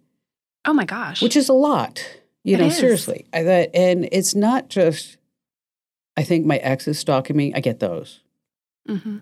[0.65, 1.21] oh my gosh.
[1.21, 2.05] which is a lot.
[2.43, 2.77] You It know, is.
[2.77, 3.25] seriously.
[3.33, 5.17] I, that, and it's not just.
[6.17, 7.53] I think my ex is stalking me.
[7.55, 8.21] I get those.
[8.87, 9.17] hmm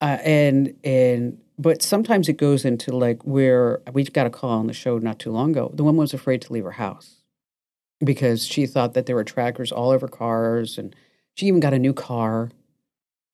[0.00, 4.68] uh, and and but sometimes it goes into like where we got a call on
[4.68, 5.72] the show not too long ago.
[5.74, 7.16] The woman was afraid to leave her house
[8.04, 10.94] because she thought that there were trackers all over cars, and
[11.34, 12.50] she even got a new car.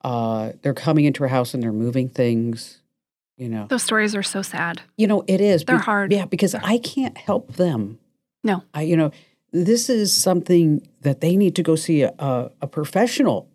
[0.03, 2.81] Uh, they're coming into her house and they're moving things.
[3.37, 4.81] You know, Those stories are so sad.
[4.97, 5.65] you know it is.
[5.65, 6.11] They're be- hard.
[6.11, 7.99] Yeah, because I can't help them.
[8.43, 8.63] No.
[8.73, 9.11] I you know
[9.55, 13.49] this is something that they need to go see a, a, a professional.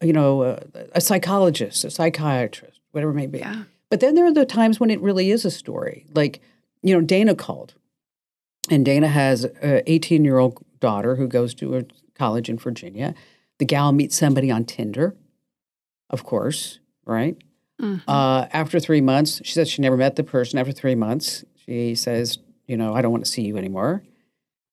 [0.00, 0.58] You know, a,
[0.92, 3.38] a psychologist, a psychiatrist, whatever it may be.
[3.38, 3.64] Yeah.
[3.88, 6.04] But then there are the times when it really is a story.
[6.14, 6.40] Like,
[6.82, 7.74] you know, Dana called,
[8.68, 11.84] and Dana has an 18 year old daughter who goes to a
[12.14, 13.14] college in Virginia.
[13.58, 15.14] The gal meets somebody on Tinder,
[16.10, 17.36] of course, right?
[17.80, 18.02] Mhm.
[18.06, 20.58] Uh, after three months, she says she never met the person.
[20.58, 24.02] After three months, she says, you know, I don't want to see you anymore.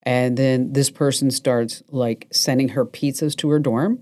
[0.03, 4.01] And then this person starts like sending her pizzas to her dorm,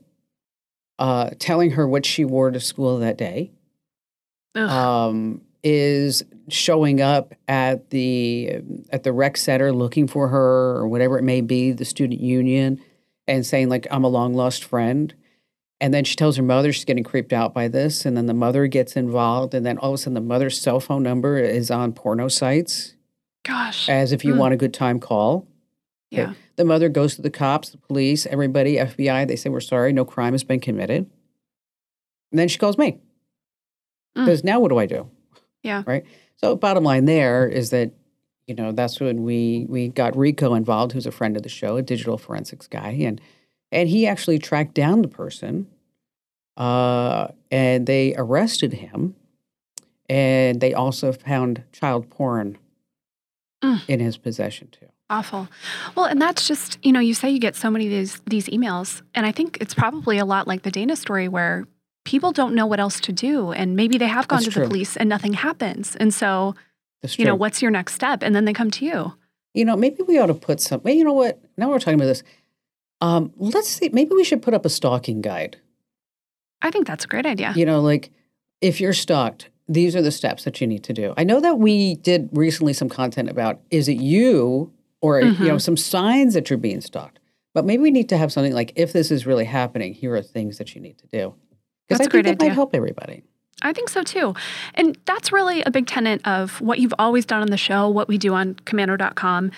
[0.97, 3.51] uh, telling her what she wore to school that day
[4.55, 11.17] um, is showing up at the at the rec center looking for her or whatever
[11.17, 12.81] it may be, the student union,
[13.27, 15.13] and saying like I'm a long lost friend.
[15.81, 18.33] And then she tells her mother she's getting creeped out by this, and then the
[18.33, 21.71] mother gets involved, and then all of a sudden the mother's cell phone number is
[21.71, 22.95] on porno sites
[23.45, 23.87] Gosh.
[23.87, 24.37] as if you Mm.
[24.39, 25.47] want a good time call.
[26.12, 26.34] Yeah.
[26.55, 29.28] The mother goes to the cops, the police, everybody, FBI.
[29.28, 31.10] They say we're sorry, no crime has been committed.
[32.32, 32.99] And then she calls me
[34.18, 34.26] Mm.
[34.26, 35.07] because now what do I do?
[35.62, 35.84] Yeah.
[35.86, 36.03] Right.
[36.38, 37.91] So bottom line there is that
[38.47, 41.78] you know that's when we we got Rico involved, who's a friend of the show,
[41.78, 43.22] a digital forensics guy, and
[43.72, 45.68] and he actually tracked down the person,
[46.57, 49.14] uh, and they arrested him,
[50.10, 52.57] and they also found child porn
[53.64, 53.82] Mm.
[53.89, 54.88] in his possession too.
[55.10, 55.47] Awful.
[55.95, 58.47] Well, and that's just, you know, you say you get so many of these these
[58.47, 61.66] emails, and I think it's probably a lot like the Dana story where
[62.05, 64.64] people don't know what else to do and maybe they have gone That's to true.
[64.64, 65.95] the police and nothing happens.
[65.97, 66.55] And so,
[67.01, 68.24] That's you know, what's your next step?
[68.24, 69.14] And then they come to you.
[69.53, 70.82] You know, maybe we ought to put some.
[70.84, 71.41] well, You know what?
[71.57, 72.24] Now we're talking about this.
[73.01, 73.89] Um, let's see.
[73.89, 75.57] Maybe we should put up a stalking guide.
[76.62, 77.53] I think that's a great idea.
[77.55, 78.12] You know, like
[78.62, 81.13] if you're stalked, these are the steps that you need to do.
[81.15, 85.34] I know that we did recently some content about is it you or you know
[85.34, 85.57] mm-hmm.
[85.59, 87.20] some signs that you're being stalked.
[87.53, 90.22] But maybe we need to have something like if this is really happening, here are
[90.22, 91.34] things that you need to do.
[91.88, 92.49] Because That's I a think great that idea.
[92.49, 93.24] might help everybody.
[93.61, 94.34] I think so too.
[94.76, 98.07] And that's really a big tenet of what you've always done on the show, what
[98.07, 99.51] we do on komando.com.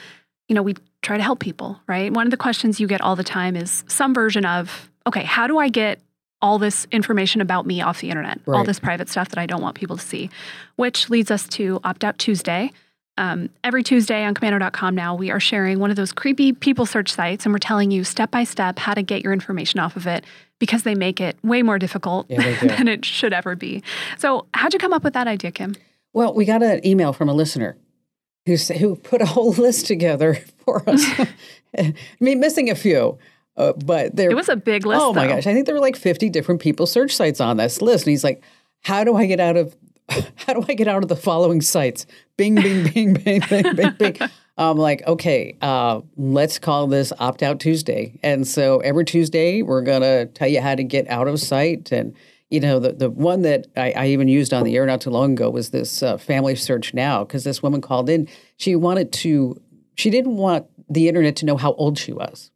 [0.47, 2.12] You know, we try to help people, right?
[2.12, 5.47] One of the questions you get all the time is some version of, okay, how
[5.47, 6.01] do I get
[6.41, 9.61] all this information about me off the internet, all this private stuff that I don't
[9.61, 10.29] want people to see,
[10.75, 12.71] which leads us to Opt Out Tuesday.
[13.17, 17.13] Um, every Tuesday on komando.com now, we are sharing one of those creepy people search
[17.13, 20.07] sites and we're telling you step by step how to get your information off of
[20.07, 20.25] it
[20.59, 23.83] because they make it way more difficult Yeah, than it should ever be.
[24.17, 25.75] So, how'd you come up with that idea, Kim?
[26.13, 27.77] Well, we got an email from a listener
[28.45, 30.35] who who put a whole list together
[30.65, 31.05] for us.
[31.77, 33.17] I mean, missing a few,
[33.58, 34.32] uh, but there.
[34.32, 35.02] It was a big list.
[35.02, 35.36] oh my though.
[35.36, 35.47] gosh!
[35.47, 38.24] I think there were like fifty different people search sites on this list, and he's
[38.24, 38.43] like,
[38.82, 39.76] "How do I get out of?
[40.36, 42.06] How do I get out of the following sites?
[42.38, 44.18] Bing, bing, bing, bing, bing, bing, bing."
[44.58, 48.20] I'm like, okay, uh, let's call this Opt Out Tuesday.
[48.22, 51.91] And so every Tuesday, we're gonna tell you how to get out of sight.
[51.91, 52.14] and
[52.49, 55.10] you know, the, the one that I, I even used on the air not too
[55.10, 58.28] long ago was this uh, Family Search Now, because this woman called in.
[58.58, 59.60] She wanted to,
[59.95, 62.52] she didn't want the internet to know how old she was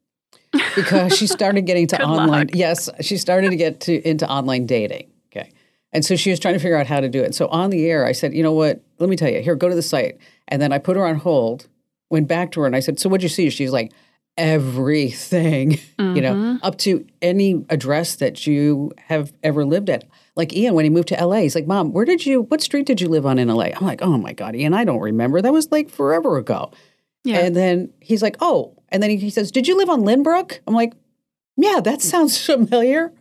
[0.75, 2.29] because she started getting to online.
[2.29, 2.47] luck.
[2.53, 5.11] Yes, she started to get to into online dating.
[5.31, 5.51] Okay,
[5.91, 7.35] and so she was trying to figure out how to do it.
[7.35, 8.81] So on the air, I said, you know what?
[8.99, 9.41] Let me tell you.
[9.41, 10.17] Here, go to the site.
[10.47, 11.67] And then I put her on hold.
[12.11, 13.49] Went back to her and I said, so what'd you see?
[13.49, 13.91] She's like,
[14.37, 15.79] everything.
[15.99, 16.59] You know, Mhm.
[16.63, 20.05] up to any address that you have ever lived at.
[20.37, 22.85] Like Ian, when he moved to LA, he's like, Mom, where did you, what street
[22.85, 23.65] did you live on in LA?
[23.75, 25.41] I'm like, oh my God, Ian, I don't remember.
[25.41, 26.71] That was like forever ago.
[27.25, 27.39] Yeah.
[27.39, 28.74] And then he's like, oh.
[28.89, 30.59] And then he, says, did you live on Lynbrook?
[30.67, 30.93] I'm like,
[31.57, 33.11] yeah, that sounds familiar.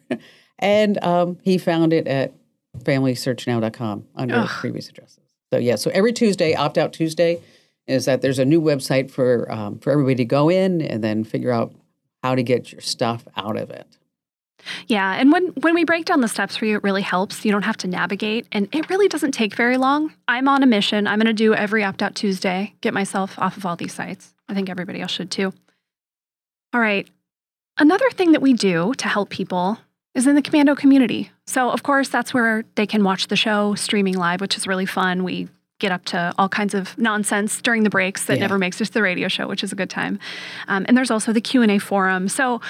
[0.59, 2.33] And um, he found it at
[2.79, 4.49] familysearchnow.com under Ugh.
[4.49, 5.21] previous addresses.
[5.53, 7.41] So yeah, so every Tuesday, opt out Tuesday,
[7.87, 11.23] is that there's a new website for um, for everybody to go in and then
[11.23, 11.73] figure out
[12.23, 13.99] how to get your stuff out of it.
[14.87, 17.45] Yeah, and when when we break down the steps for you, it really helps.
[17.45, 20.13] You don't have to navigate, and it really doesn't take very long.
[20.27, 21.07] I'm on a mission.
[21.07, 24.34] I'm going to do every opt out Tuesday, get myself off of all these sites.
[24.49, 25.53] I think everybody else should too.
[26.73, 27.09] All right.
[27.79, 29.79] Another thing that we do to help people
[30.15, 31.31] is in the Komando community.
[31.47, 34.87] So, of course, that's where they can watch the show streaming live, which is really
[34.87, 35.25] fun.
[35.25, 35.49] We
[35.81, 38.43] get up to all kinds of nonsense during the breaks that Yeah.
[38.43, 40.21] never makes it to the radio show, which is a good time.
[40.69, 42.29] Um, and there's also the Q and A forum.
[42.29, 42.61] So,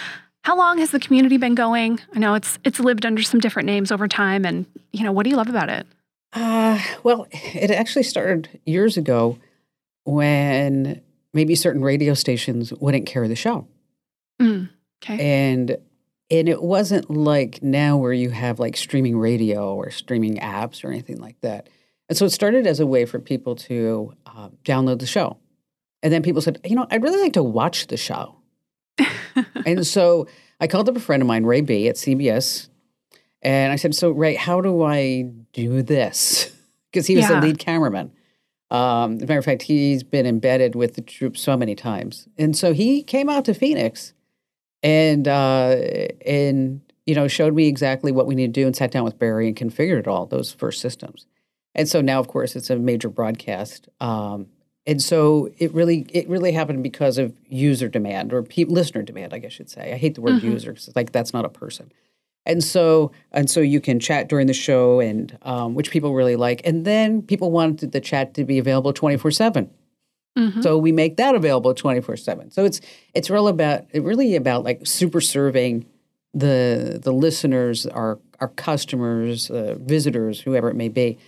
[0.45, 2.01] how long has the community been going?
[2.14, 5.25] I know it's it's lived under some different names over time, and you know what
[5.25, 5.87] do you love about it?
[6.33, 9.39] Uh, well, it actually started years ago
[10.05, 11.01] when
[11.35, 13.66] maybe certain radio stations wouldn't carry the show.
[14.41, 14.70] Mm,
[15.03, 15.18] okay.
[15.51, 15.76] and
[16.30, 20.89] and it wasn't like now where you have like streaming radio or streaming apps or
[20.89, 21.68] anything like that
[22.09, 25.37] and so it started as a way for people to uh, download the show
[26.03, 28.35] and then people said you know i'd really like to watch the show
[29.66, 30.26] and so
[30.61, 32.68] i called up a friend of mine ray b at cbs
[33.43, 35.22] and i said so ray how do i
[35.53, 36.51] do this
[36.91, 37.39] because he was Yeah.
[37.39, 38.11] the lead cameraman
[38.75, 42.29] um, as a matter of fact, he's been embedded with the troops so many times,
[42.39, 44.12] and so he came out to Phoenix
[44.83, 45.77] and uh,
[46.27, 49.18] and you know showed me exactly what we need to do and sat down with
[49.18, 51.27] Barry and configured it all those first systems.
[51.75, 53.89] And so now, of course, it's a major broadcast.
[54.01, 54.47] Um,
[54.87, 59.33] and so it really it really happened because of user demand or pe- listener demand,
[59.35, 59.93] I guess you'd say.
[59.93, 60.53] I hate the word Mhm.
[60.53, 61.91] user 'cause it's like that's not a person.
[62.47, 66.36] And so and so you can chat during the show, and um, which people really
[66.36, 66.61] like.
[66.64, 69.70] And then people wanted the chat to be available twenty four seven.
[70.38, 70.62] Mhm.
[70.62, 72.51] So we make that available 24/7.
[72.53, 72.80] So it's
[73.14, 75.86] it's real about it really about like super serving
[76.34, 81.18] the the listeners, our our customers, uh, visitors, whoever it may be.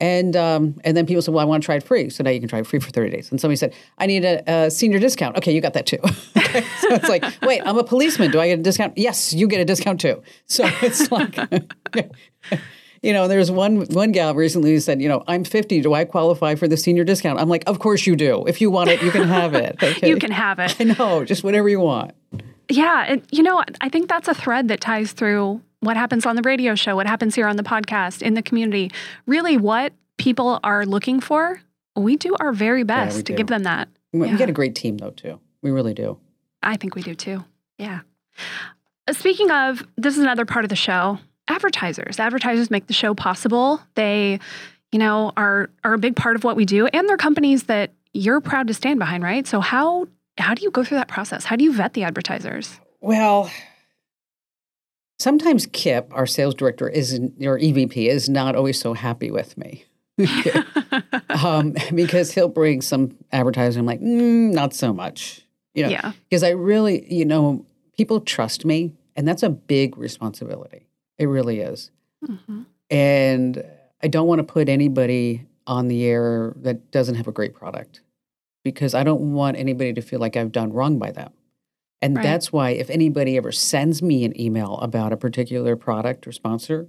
[0.00, 2.30] And um, and then people said, "Well, I want to try it free." So now
[2.30, 3.30] you can try it free for 30 days.
[3.32, 5.98] And somebody said, "I need a, a senior discount." Okay, you got that too.
[6.36, 8.30] okay, so it's like, wait, I'm a policeman.
[8.30, 8.96] Do I get a discount?
[8.96, 10.22] Yes, you get a discount too.
[10.46, 11.36] So it's like,
[13.02, 15.80] you know, there's one one gal recently who said, you know, I'm 50.
[15.80, 17.40] Do I qualify for the senior discount?
[17.40, 18.44] I'm like, of course you do.
[18.46, 19.82] If you want it, you can have it.
[19.82, 20.08] Okay?
[20.08, 20.76] You can have it.
[20.80, 22.12] I know, just whatever you want.
[22.70, 26.36] Yeah, and you know, I think that's a thread that ties through what happens on
[26.36, 28.90] the radio show, what happens here on the podcast, in the community.
[29.26, 31.60] Really, what people are looking for,
[31.96, 33.36] we do our very best we to do.
[33.36, 33.88] give them that.
[34.12, 34.36] We Yeah.
[34.36, 35.40] get a great team though too.
[35.62, 36.18] We really do.
[36.62, 37.44] I think we do too.
[37.78, 38.00] Yeah.
[39.06, 41.18] Uh, Speaking of, this is another part of the show.
[41.48, 42.18] Advertisers.
[42.20, 43.80] Advertisers make the show possible.
[43.94, 44.38] They,
[44.92, 47.92] you know, are are a big part of what we do, and they're companies that
[48.12, 49.46] you're proud to stand behind, right?
[49.46, 50.08] So how
[50.38, 51.44] how do you go through that process?
[51.44, 52.80] How do you vet the advertisers?
[53.00, 53.50] Well,
[55.18, 59.84] sometimes Kip, our sales director, is or EVP, is not always so happy with me.
[61.44, 63.80] um, because he'll bring some advertising.
[63.80, 65.42] I'm like, mm, not so much.
[65.74, 66.12] You know, yeah.
[66.28, 67.64] because I really, you know,
[67.96, 70.88] people trust me, and that's a big responsibility.
[71.18, 71.90] It really is.
[72.26, 72.66] Mhm.
[72.90, 73.64] And
[74.02, 78.00] I don't want to put anybody on the air that doesn't have a great product
[78.64, 81.32] because I don't want anybody to feel like I've done wrong by them.
[82.00, 82.22] And Right.
[82.22, 86.88] that's why if anybody ever sends me an email about a particular product or sponsor,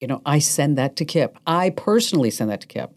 [0.00, 1.38] you know, I send that to Kip.
[1.46, 2.90] I personally send that to Kip,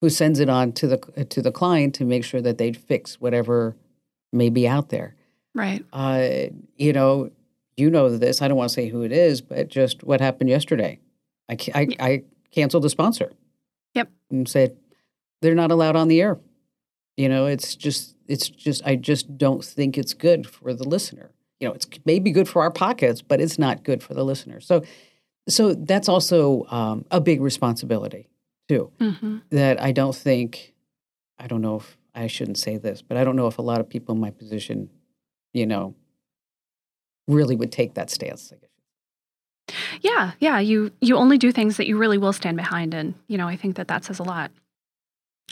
[0.00, 3.20] who sends it on to the to the client to make sure that they fix
[3.20, 3.76] whatever
[4.32, 5.16] may be out there
[5.54, 5.84] Right.
[5.92, 6.28] uh,
[6.76, 7.30] you know,
[7.76, 8.40] you know this.
[8.42, 11.00] I don't want to say who it is, but just what happened yesterday.
[11.48, 13.32] I, I, I canceled the sponsor.
[13.94, 14.08] Yep.
[14.30, 14.76] And said
[15.42, 16.38] they're not allowed on the air.
[17.20, 21.32] You know, it's just, it's just, I just don't think it's good for the listener.
[21.60, 24.58] You know, it's maybe good for our pockets, but it's not good for the listener.
[24.58, 24.82] So,
[25.46, 28.30] so that's also um, a big responsibility
[28.68, 30.72] too hmm that I don't think,
[31.38, 33.80] I don't know if I shouldn't say this, but I don't know if a lot
[33.80, 34.88] of people in my position,
[35.52, 35.94] you know,
[37.28, 38.50] really would take that stance.
[40.00, 40.32] Yeah.
[40.38, 40.58] Yeah.
[40.58, 43.56] You you only do things that you really will stand behind, and you know I
[43.56, 44.50] think that that says a lot.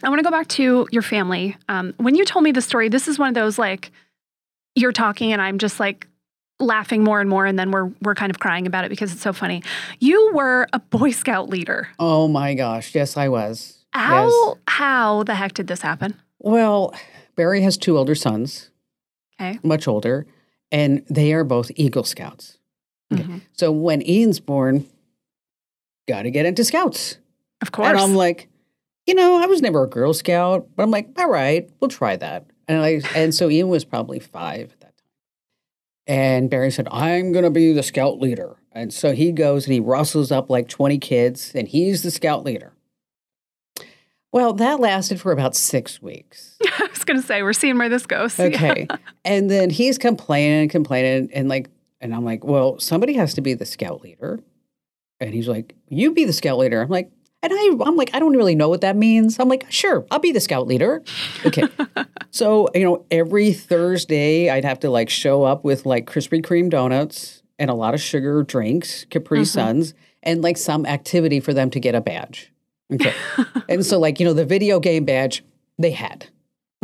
[0.03, 1.57] I want to go back to your family.
[1.69, 3.91] Um, when you told me the story, this is one of those like
[4.75, 6.07] you're talking and I'm just like
[6.61, 9.23] laughing more and more and then we're we're kind of crying about it because it's
[9.23, 9.63] so funny.
[9.99, 11.89] You were a Boy Scout leader.
[11.99, 13.85] Oh my gosh, yes, I was.
[13.93, 14.57] How Yes.
[14.69, 16.15] how the heck did this happen?
[16.39, 16.95] Well,
[17.37, 18.71] Barry has two older sons,
[19.41, 19.59] Okay.
[19.65, 20.27] much older,
[20.71, 22.59] and they are both Eagle Scouts.
[23.13, 23.23] Okay.
[23.23, 23.41] Mhm.
[23.53, 24.87] So when Ian's born,
[26.09, 27.19] got to get into Scouts.
[27.63, 27.89] Of course.
[27.89, 28.49] And I'm like,
[29.09, 32.15] you know, I was never a Girl Scout, but I'm like, all right, we'll try
[32.17, 32.45] that.
[32.69, 35.07] And I and so Ian was probably five at that time.
[36.07, 38.57] And Barry said, I'm gonna be the scout leader.
[38.71, 42.45] And so he goes and he rustles up like 20 kids, and he's the scout
[42.45, 42.75] leader.
[44.31, 46.59] Well, that lasted for about six weeks.
[46.79, 48.39] I was going to say we're seeing where this goes.
[48.49, 48.87] Okay.
[49.25, 51.71] and then he's complaining and complaining and like
[52.03, 54.39] and I'm like, well, somebody has to be the scout leader.
[55.19, 56.81] And he's like, you be the scout leader.
[56.83, 57.11] I'm like,
[57.43, 59.39] and I I'm like, I don't really know what that means.
[59.39, 61.03] I'm like, sure, I'll be the scout leader.
[61.47, 61.65] Okay.
[62.31, 66.71] so, you know, every Thursday I'd have to like show up with like Krispy Kreme
[66.71, 69.47] donuts and a lot of sugar drinks, Capri Mhm.
[69.47, 72.53] Suns, and like some activity for them to get a badge.
[72.93, 73.13] Okay.
[73.69, 75.45] and so like, you know, the video game badge
[75.79, 76.27] they had.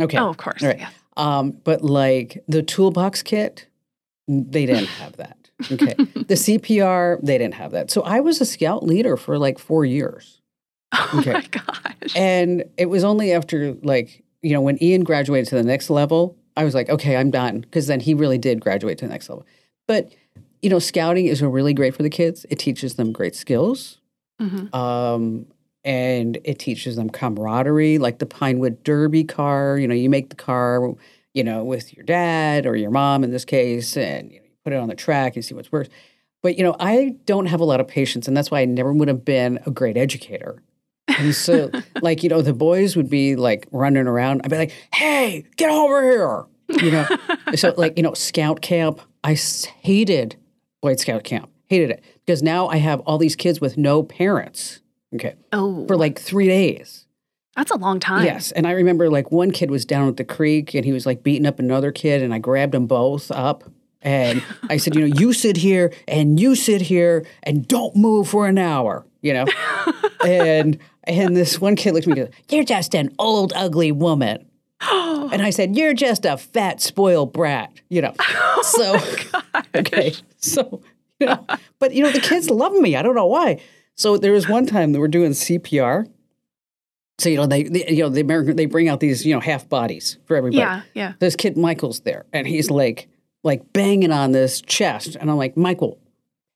[0.01, 0.17] Okay.
[0.17, 0.61] Oh, of course.
[0.63, 0.79] All right.
[0.79, 0.89] yeah.
[1.17, 3.67] Um, but like the toolbox kit,
[4.27, 5.37] they didn't have that.
[5.71, 5.93] Okay.
[5.93, 7.89] the CPR, they didn't have that.
[7.89, 10.34] So I was a scout leader for like four years.
[11.13, 11.33] Oh Okay.
[11.33, 12.15] my gosh.
[12.15, 16.37] And it was only after like, you know, when Ian graduated to the next level,
[16.57, 17.61] I was like, okay, I'm done.
[17.61, 19.45] Because then he really did graduate to the next level.
[19.87, 20.13] But,
[20.61, 22.45] you know, scouting is really great for the kids.
[22.49, 23.99] It teaches them great skills.
[24.41, 24.73] Mhm.
[24.73, 25.45] Um,
[25.83, 29.77] and it teaches them camaraderie, like the Pinewood Derby car.
[29.77, 30.93] You know, you make the car,
[31.33, 34.51] you know, with your dad or your mom in this case, and you, know, you
[34.63, 35.87] put it on the track and see what's worse.
[36.41, 38.91] But you know, I don't have a lot of patience, and that's why I never
[38.93, 40.61] would have been a great educator.
[41.07, 44.41] And so, like, you know, the boys would be like running around.
[44.43, 46.45] I'd be like, "Hey, get over here!"
[46.81, 47.07] You know.
[47.55, 49.01] so, like, you know, scout camp.
[49.23, 49.35] I
[49.81, 50.35] hated
[50.81, 51.49] Boy Scout camp.
[51.67, 54.81] Hated it because now I have all these kids with no parents.
[55.13, 57.05] Okay, oh, for like three days.
[57.55, 58.25] that's a long time.
[58.25, 61.05] Yes, and I remember like one kid was down at the creek and he was
[61.05, 63.63] like beating up another kid, and I grabbed them both up.
[64.01, 68.29] And I said, you know, you sit here and you sit here and don't move
[68.29, 69.45] for an hour, you know.
[70.25, 73.91] and and this one kid looked at me and goes, You're just an old, ugly
[73.91, 74.45] woman.
[75.25, 78.13] And I said, You're just a fat, spoiled brat, you know.
[78.27, 80.13] Oh so okay.
[80.37, 80.81] So,
[81.19, 81.45] you know,
[81.79, 82.95] but you know, the kids love me.
[82.95, 83.59] I don't know why.
[83.95, 86.07] So there was one time that we're doing CPR.
[87.17, 89.39] So, you know, they, they you know, the American they bring out these, you know,
[89.39, 90.59] half bodies for everybody.
[90.59, 91.13] Yeah, yeah.
[91.19, 93.07] This kid Michael's there and he's like
[93.45, 95.15] like banging on this chest.
[95.15, 95.97] And I'm like, Michael,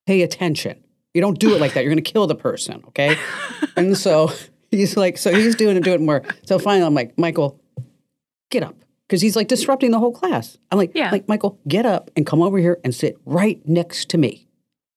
[0.05, 0.83] pay attention.
[1.13, 1.83] You don't do it like that.
[1.83, 3.15] You're gonna kill the person, okay?
[3.77, 4.31] and so
[4.71, 6.23] he's like, so he's doing it, doing more.
[6.45, 7.59] So finally I'm like, Michael,
[8.51, 8.75] get up.
[9.07, 10.57] Because he's like disrupting the whole class.
[10.71, 11.09] I'm like, Yeah.
[11.09, 14.47] like, Michael, get up and come over here and sit right next to me.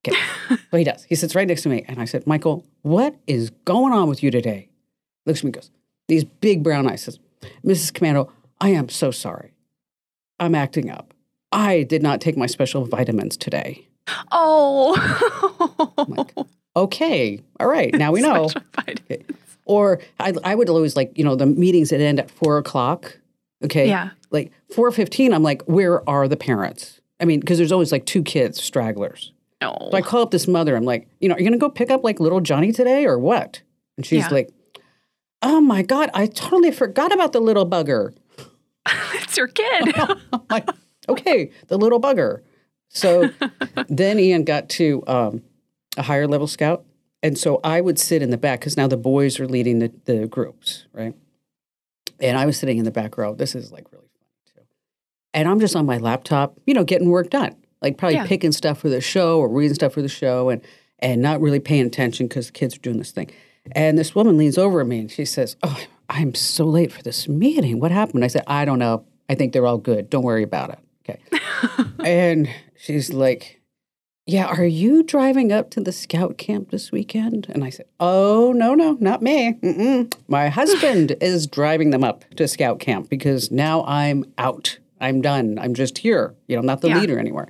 [0.06, 0.18] Okay.
[0.70, 1.04] so he does.
[1.04, 1.84] He sits right next to me.
[1.88, 4.68] And I said, Michael, what is going on with you today?
[5.24, 5.70] Looks at me and goes,
[6.08, 7.18] these big brown eyes says,
[7.64, 7.92] Mrs.
[7.92, 8.30] Komando,
[8.60, 9.54] I am so sorry.
[10.38, 11.11] I'm acting up.
[11.52, 13.86] I did not take my special vitamins today.
[14.32, 14.96] Oh.
[16.08, 16.34] like,
[16.74, 18.48] Okay, all right, now we know.
[18.74, 19.24] Vitamins.
[19.64, 23.18] Or I, I would always like, you know, the meetings that end at four o'clock.
[23.64, 23.86] Okay.
[23.86, 24.10] Yeah.
[24.30, 27.00] Like four fifteen, I'm like, where are the parents?
[27.20, 29.32] I mean, because there's always like two kids, stragglers.
[29.60, 29.76] No.
[29.92, 30.74] So I call up this mother.
[30.74, 33.18] I'm like, you know, are you gonna go pick up like little Johnny today or
[33.18, 33.60] what?
[33.96, 34.28] And she's Yeah.
[34.30, 34.50] like,
[35.42, 38.14] Oh my God, I totally forgot about the little bugger.
[39.14, 39.94] it's your kid.
[40.50, 40.68] Like,
[41.12, 42.40] okay, the little bugger.
[42.88, 43.30] So
[43.88, 45.42] then Ian got to um,
[45.96, 46.84] a higher level scout.
[47.22, 49.92] And so I would sit in the back because now the boys are leading the,
[50.06, 51.14] the groups, right?
[52.20, 53.34] And I was sitting in the back row.
[53.34, 54.62] This is like really fun too.
[55.32, 58.26] And I'm just on my laptop, you know, getting work done, like probably Yeah.
[58.26, 60.62] picking stuff for the show or reading stuff for the show and,
[60.98, 63.30] and not really paying attention because the kids are doing this thing.
[63.72, 67.02] And this woman leans over at me and she says, Oh, I'm so late for
[67.02, 67.78] this meeting.
[67.78, 68.24] What happened?
[68.24, 69.04] I said, I don't know.
[69.28, 70.10] I think they're all good.
[70.10, 70.78] Don't worry about it.
[71.08, 71.20] Okay.
[72.04, 73.60] and she's like,
[74.26, 77.46] Yeah, are you driving up to the scout camp this weekend?
[77.50, 79.54] And I said, Oh, no, no, not me.
[79.54, 80.14] Mm-mm.
[80.28, 84.78] My husband is driving them up to scout camp because now I'm out.
[85.00, 85.58] I'm done.
[85.58, 86.34] I'm just here.
[86.46, 87.00] You know, I'm not the Yeah.
[87.00, 87.48] leader anymore.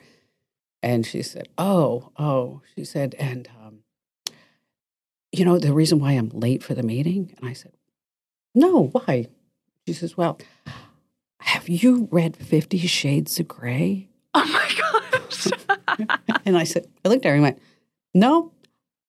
[0.83, 3.81] And she said, Oh, oh, she said, and, um,
[5.31, 7.35] you know, the reason why I'm late for the meeting?
[7.39, 7.73] And I said,
[8.55, 9.29] No, why?
[9.87, 10.39] She says, Well,
[11.43, 14.09] have you read Fifty Shades of Grey?
[14.35, 15.49] oh my gosh.
[16.47, 17.61] And I said, I looked at her and went,
[18.15, 18.53] No,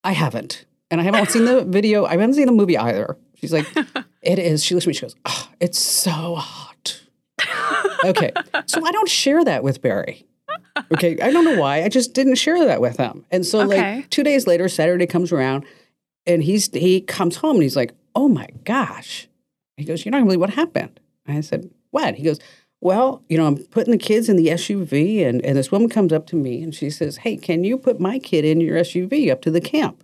[0.03, 0.65] I haven't.
[0.91, 2.05] And I haven't seen the video.
[2.05, 3.17] I haven't seen the movie either.
[3.35, 3.65] She's like,
[4.21, 4.63] It is.
[4.63, 7.01] She looks at me, she goes, oh, It's so hot.
[8.03, 8.31] Okay.
[8.67, 10.25] So I don't share that with Barry.
[10.91, 11.19] Okay.
[11.21, 11.83] I don't know why.
[11.83, 13.25] I just didn't share that with him.
[13.31, 13.95] And so Okay.
[13.97, 15.65] like two days later, Saturday comes around
[16.27, 19.27] and he's he comes home and he's like, Oh my gosh.
[19.77, 20.99] He goes, You're not gonna believe what happened.
[21.27, 22.15] I said, What?
[22.15, 22.39] He goes,
[22.81, 26.11] Well, you know, I'm putting the kids in the SUV and, and this woman comes
[26.11, 29.31] up to me and she says, Hey, can you put my kid in your SUV
[29.31, 30.03] up to the camp?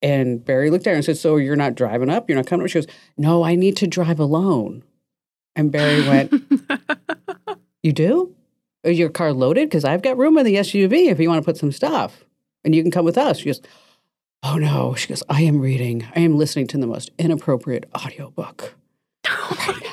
[0.00, 2.28] And Barry looked at her and said, So you're not driving up?
[2.28, 2.70] You're not coming up?
[2.70, 4.84] She goes, No, I need to drive alone.
[5.56, 6.32] And Barry went,
[7.82, 8.36] You do?
[8.84, 9.68] Is your car loaded?
[9.68, 12.24] Because I've got room in the SUV if you want to put some stuff.
[12.64, 13.38] And you can come with us.
[13.38, 13.60] She goes,
[14.44, 14.94] Oh no.
[14.94, 18.76] She goes, I am reading, I am listening to the most inappropriate audiobook.
[19.28, 19.92] oh.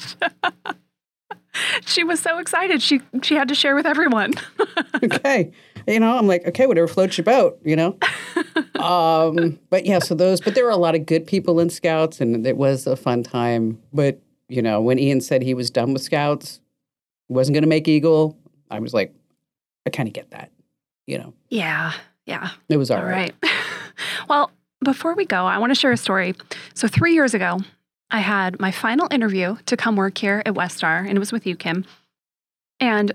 [1.86, 2.82] she was so excited.
[2.82, 4.34] She she had to share with everyone.
[5.02, 5.52] okay.
[5.86, 7.96] You know, I'm like, okay, whatever floats your boat, you know?
[8.80, 12.20] um, but yeah, so those, but there were a lot of good people in Scouts
[12.20, 13.80] and it was a fun time.
[13.92, 16.60] But, you know, when Ian said he was done with Scouts,
[17.28, 18.36] wasn't going to make Eagle,
[18.68, 19.14] I was like,
[19.86, 20.50] I kind of get that,
[21.06, 21.34] you know?
[21.50, 21.92] yeah.
[22.26, 22.50] Yeah.
[22.68, 23.32] It was all All right.
[23.42, 23.52] right.
[24.28, 24.50] well,
[24.82, 26.34] before we go, I want to share a story.
[26.74, 27.60] So, three years ago,
[28.10, 31.46] I had my final interview to come work here at WestStar, and it was with
[31.46, 31.84] you, Kim.
[32.78, 33.12] And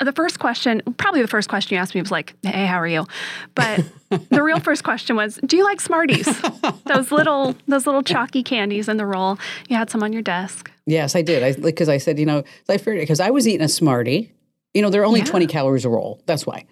[0.00, 2.86] the first question, probably the first question you asked me was like, "Hey, how are
[2.86, 3.06] you?"
[3.54, 3.84] But
[4.30, 6.26] the real first question was, "Do you like Smarties?
[6.86, 9.38] those little, those little chalky candies in the roll.
[9.68, 11.42] You had some on your desk." Yes, I did.
[11.42, 14.32] I because I said, you know, I figured because I was eating a Smartie.
[14.74, 15.26] You know, they're only Yeah.
[15.26, 16.20] 20 calories a roll.
[16.26, 16.66] That's why.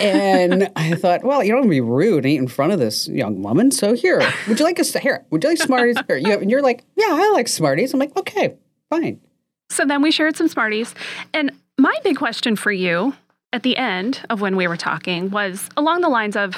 [0.00, 2.78] And I thought, well, you don't want to be rude and eat in front of
[2.78, 3.70] this young woman.
[3.70, 5.24] So here, would you like a here?
[5.30, 5.96] Would you like Smarties?
[6.06, 7.92] Here, you have, and you're like, yeah, I like Smarties.
[7.92, 8.56] I'm like, okay,
[8.88, 9.20] fine.
[9.68, 10.94] So then we shared some Smarties.
[11.34, 13.14] And my big question for you
[13.52, 16.56] at the end of when we were talking was along the lines of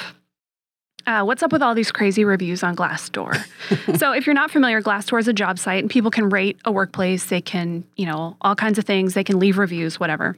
[1.05, 3.35] uh, what's up with all these crazy reviews on Glassdoor?
[3.97, 6.71] so if you're not familiar, Glassdoor is a job site and people can rate a
[6.71, 7.25] workplace.
[7.25, 9.13] They can, you know, all kinds of things.
[9.13, 10.37] They can leave reviews, whatever.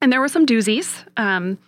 [0.00, 1.04] And there were some doozies.
[1.16, 1.58] Um,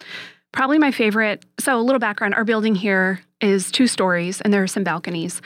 [0.53, 1.45] probably my favorite.
[1.61, 5.43] So a little background: our building here is two stories, and there are some balconies.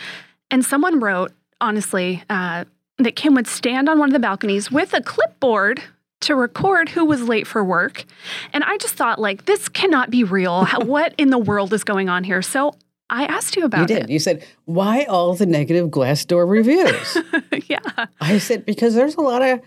[0.51, 2.65] And someone wrote, honestly, uh,
[2.99, 5.83] that Kim would stand on one of the balconies with a clipboard
[6.21, 8.05] to record who was late for work.
[8.53, 10.65] And I just thought, like, this cannot be real.
[10.65, 12.43] How, what in the world is going on here?
[12.43, 12.75] So
[13.11, 13.95] I asked you about it.
[13.95, 14.11] You did.
[14.11, 17.19] You said, why all the negative Glassdoor reviews?
[17.69, 18.07] yeah.
[18.21, 19.61] I said, because there's a lot of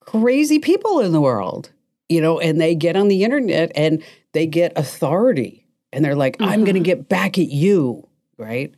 [0.00, 1.70] crazy people in the world,
[2.08, 4.02] you know, and they get on the internet and
[4.32, 8.06] they get authority and they're like, I'm going to get back at you,
[8.36, 8.74] right?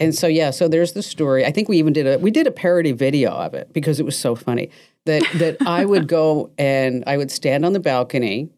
[0.00, 1.44] And so yeah, so there's the story.
[1.44, 4.04] I think we even did a we did a parody video of it because it
[4.04, 4.70] was so funny
[5.06, 8.48] that that I would go and I would stand on the balcony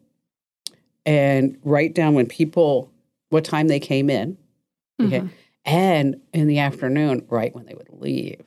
[1.05, 2.91] and write down when people
[3.29, 4.37] what time they came in,
[5.01, 5.29] okay, Mhm.
[5.65, 8.41] and in the afternoon, right when they would leave.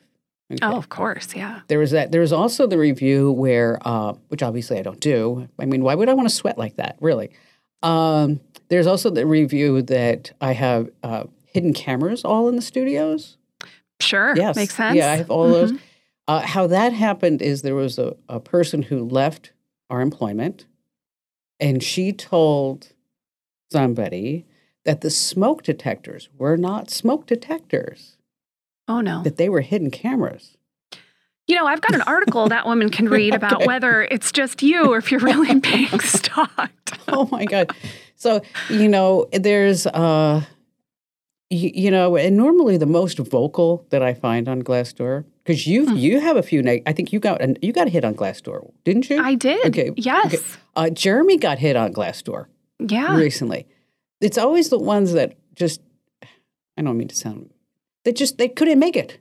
[0.51, 0.59] Okay.
[0.65, 1.35] Oh, of course.
[1.35, 1.61] Yeah.
[1.67, 2.11] There was that.
[2.11, 5.47] There was also the review where, uh, which obviously I don't do.
[5.59, 6.97] I mean, why would I want to sweat like that?
[6.99, 7.29] Really.
[7.83, 8.39] Um,
[8.69, 13.37] there's also the review that I have uh, hidden cameras all in the studios.
[14.01, 14.35] Sure.
[14.35, 14.95] Yes, Makes sense.
[14.95, 15.71] Yeah, I have all those.
[15.73, 15.79] Mhm.
[16.27, 19.51] Uh, how that happened is there was a, a person who left
[19.89, 20.65] our employment,
[21.59, 22.89] and she told
[23.71, 24.45] somebody
[24.85, 28.17] that the smoke detectors were not smoke detectors;
[28.89, 29.23] Oh, no.
[29.23, 30.57] that they were hidden cameras.
[31.47, 33.65] You know, I've got an article that woman can read about Okay.
[33.67, 36.97] whether it's just you or if you're really being stalked.
[37.07, 37.71] oh my god
[38.15, 40.43] so you know there's uh
[41.49, 45.85] you, you know and normally the most vocal that i find on glassdoor because you
[45.87, 45.95] Hmm.
[45.97, 48.13] you have a few neg- i think you got an, you got a hit on
[48.15, 49.65] glassdoor didn't you I did.
[49.67, 50.25] Okay, Yes.
[50.33, 50.43] okay.
[50.75, 52.45] uh, jeremy got hit on glassdoor
[52.79, 53.15] Yeah.
[53.15, 53.65] recently
[54.21, 55.81] it's always the ones that just
[56.77, 57.49] i don't mean to sound
[58.05, 59.17] they just they couldn't make it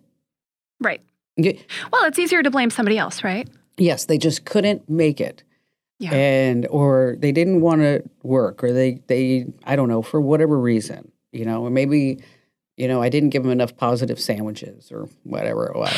[0.80, 1.00] Right.
[1.40, 1.60] Okay,
[1.92, 3.48] Well, it's easier to blame somebody else, right?
[3.76, 5.44] yes they just couldn't make it
[6.00, 6.12] Yeah.
[6.12, 10.58] and or they didn't want to work or they they i don't know for whatever
[10.58, 12.18] reason you know or maybe
[12.76, 15.94] you know i didn't give them enough positive sandwiches or whatever it was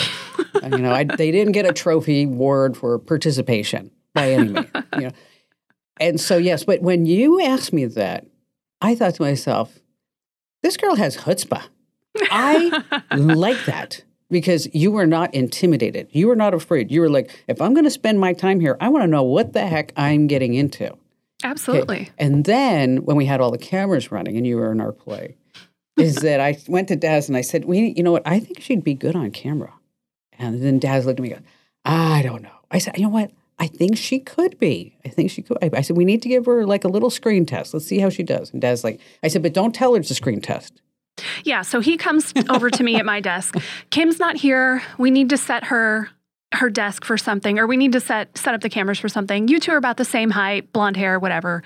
[0.73, 5.01] you know I, they didn't get a trophy award for participation by any means you
[5.05, 5.11] know
[5.99, 8.27] and so yes but when you asked me that
[8.83, 9.79] i thought to myself
[10.63, 11.63] this girl has chutzpah
[12.31, 12.83] I
[13.17, 16.09] like that because you were not intimidated.
[16.13, 16.91] You were not afraid.
[16.91, 19.23] You were like, if I'm going to spend my time here, I want to know
[19.23, 20.87] what the heck I'm getting into.
[20.87, 20.99] Okay.
[21.45, 22.11] Absolutely.
[22.19, 25.37] And then when we had all the cameras running and you were in our play,
[25.97, 28.27] is that I went to Daz and I said, we, you know what?
[28.27, 29.73] I think she'd be good on camera.
[30.39, 31.51] And then Daz looked at me and goes,
[31.85, 32.51] I don't know.
[32.71, 33.31] I said, you know what?
[33.59, 34.97] I think she could be.
[35.05, 35.59] I think she could.
[35.63, 37.75] I, I said, we need to give her like a little screen test.
[37.75, 38.51] Let's see how she does.
[38.53, 40.81] And Daz like, I said, but don't tell her it's a screen test.
[41.45, 41.63] Yeah.
[41.63, 43.57] So he comes over to me at my desk.
[43.91, 44.83] Kim's not here.
[44.99, 46.09] We need to set her
[46.53, 49.47] her desk for something, or we need to set set up the cameras for something.
[49.49, 51.63] You two are about the same height, blonde hair, whatever.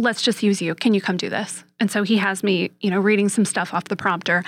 [0.00, 0.74] Let's just use you.
[0.74, 1.64] Can you come do this?
[1.80, 4.42] And so he has me, you know, reading some stuff off the prompter.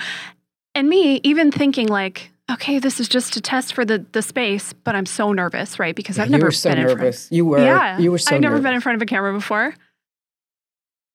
[0.75, 4.73] And me even thinking like, okay, this is just a test for the the space,
[4.73, 5.95] but I'm so nervous, right?
[5.95, 6.99] Because Yeah, I've never were so been in front.
[6.99, 7.27] nervous.
[7.31, 7.59] You were.
[7.59, 8.63] Yeah, You were so I've never nervous.
[8.67, 9.73] been in front of a camera before.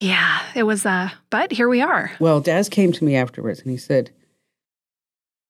[0.04, 2.12] Yeah, it was uh but here we are.
[2.18, 4.10] Well, Daz came to me afterwards and he said,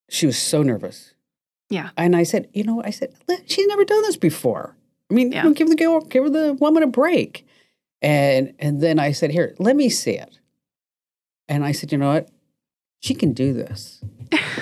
[0.09, 1.15] she was so nervous.
[1.71, 1.91] Yeah.
[1.97, 3.13] And I said, you know, I said,
[3.47, 4.77] she's never done this before.
[5.11, 7.47] I mean, you know, give the girl, give her the woman a break.
[8.01, 10.39] And and then I said, here, let me see it.
[11.49, 12.29] And I said, you know what?
[13.01, 14.03] She can do this.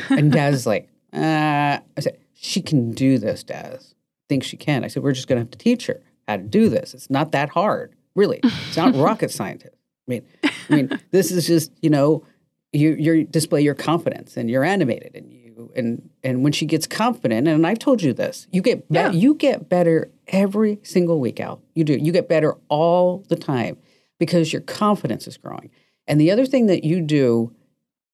[0.09, 3.95] And Daz is like, uh, I said, she can do this, Daz.
[4.28, 4.84] Think she can.
[4.84, 6.95] I said, we're just going to have to teach her how to do this.
[6.95, 8.40] It's not that hard, really.
[8.43, 9.76] It's not rocket scientist.
[10.09, 12.24] I mean, I mean, this is just, you know,
[12.72, 16.86] you you display your confidence and you're animated and you and and when she gets
[16.86, 19.12] confident, and I've told you this, you get be- Yeah.
[19.12, 21.61] you get better every single week, out.
[21.74, 21.94] You do.
[21.94, 23.76] You get better all the time
[24.18, 25.70] because your confidence is growing.
[26.09, 27.55] And the other thing that you do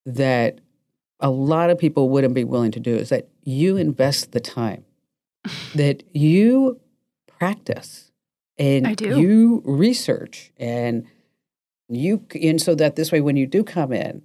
[0.04, 0.58] that
[1.20, 4.84] a lot of people wouldn't be willing to do is that you invest the time
[5.74, 6.80] that you
[7.26, 8.10] practice
[8.58, 9.18] and I do.
[9.20, 11.06] you research and
[11.88, 14.22] you and so that this way when you do come in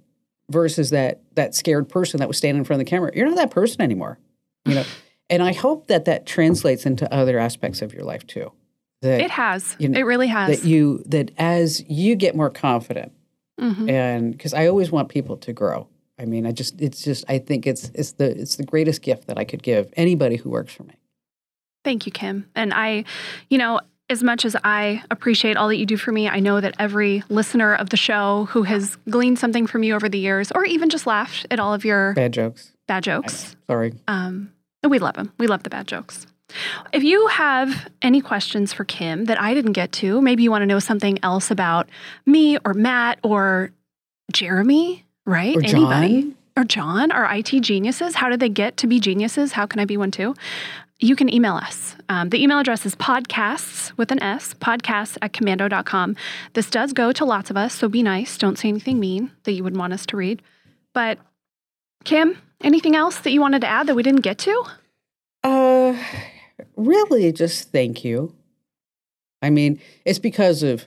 [0.50, 3.36] versus that that scared person that was standing in front of the camera you're not
[3.36, 4.18] that person anymore
[4.66, 4.84] you know
[5.30, 8.52] and i hope that that translates into other aspects of your life too
[9.02, 9.76] that It has.
[9.78, 10.48] you know, it really has.
[10.60, 13.12] that you that as you get more confident
[13.60, 13.88] Mhm.
[13.88, 15.86] and because I always want people to grow.
[16.18, 19.28] I mean, I just it's just I think it's it's the it's the greatest gift
[19.28, 20.94] that I could give anybody who works for me.
[21.84, 22.48] Thank you, Kim.
[22.56, 23.04] And I,
[23.50, 23.80] you know,
[24.10, 27.22] as much as I appreciate all that you do for me, I know that every
[27.28, 30.90] listener of the show who has gleaned something from you over the years, or even
[30.90, 32.72] just laughed at all of your Bad jokes.
[32.86, 33.94] bad I- jokes, sorry.
[34.08, 34.50] um,
[34.86, 35.32] we love them.
[35.38, 36.26] We love the bad jokes.
[36.92, 40.62] If you have any questions for Kim that I didn't get to, maybe you want
[40.62, 41.88] to know something else about
[42.26, 43.70] me or Matt or
[44.32, 45.56] Jeremy, right?
[45.56, 46.34] Or John.
[46.56, 48.16] or John, our IT geniuses.
[48.16, 49.52] How did they get to be geniuses?
[49.52, 50.34] How can I be one too?
[51.00, 51.96] You can email us.
[52.08, 56.16] Um, the email address is podcasts with an S, podcasts at komando.com.
[56.52, 58.38] This does go to lots of us, so be nice.
[58.38, 60.40] Don't say anything mean that you would want us to read.
[60.92, 61.18] But,
[62.04, 64.64] Kim, anything else that you wanted to add that we didn't get to?
[65.42, 65.96] Uh,
[66.76, 68.34] really, just thank you.
[69.42, 70.86] I mean, it's because of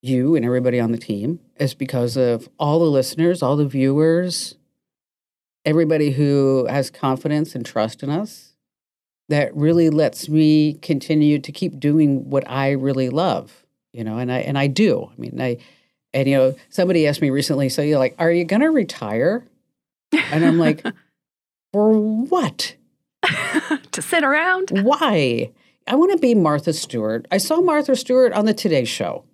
[0.00, 1.40] you and everybody on the team.
[1.56, 4.56] It's because of all the listeners, all the viewers,
[5.64, 8.51] everybody who has confidence and trust in us.
[9.32, 14.30] That really lets me continue to keep doing what I really love, you know, and
[14.30, 15.10] I and I do.
[15.10, 15.56] I mean, I
[16.12, 19.44] and you know, somebody asked me recently, so you're like, are you gonna retire?
[20.12, 20.84] And I'm like,
[21.72, 21.92] for
[22.24, 22.76] what?
[23.92, 24.70] to sit around?
[24.82, 25.50] Why?
[25.86, 27.26] I want to be Martha Stewart.
[27.30, 29.24] I saw Martha Stewart on the Today Show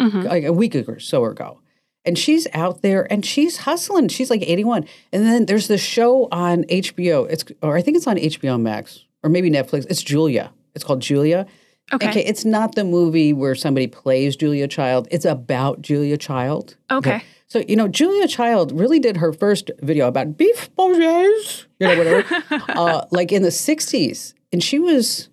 [0.00, 0.24] Mhm.
[0.24, 1.58] like a week or so ago.
[2.04, 4.08] And she's out there and she's hustling.
[4.08, 4.86] She's like 81.
[5.12, 7.28] And then there's this show on HBO.
[7.30, 9.86] It's or I think it's on HBO Max or maybe Netflix.
[9.88, 10.52] It's Julia.
[10.74, 11.46] It's called Julia.
[11.92, 12.20] Okay.
[12.24, 15.08] it's not the movie where somebody plays Julia Child.
[15.10, 16.76] It's about Julia Child.
[16.90, 17.22] Okay.
[17.48, 21.98] So, you know, Julia Child really did her first video about beef bourgeois, you know,
[21.98, 24.32] whatever, uh, like in the 60s.
[24.52, 25.28] And she was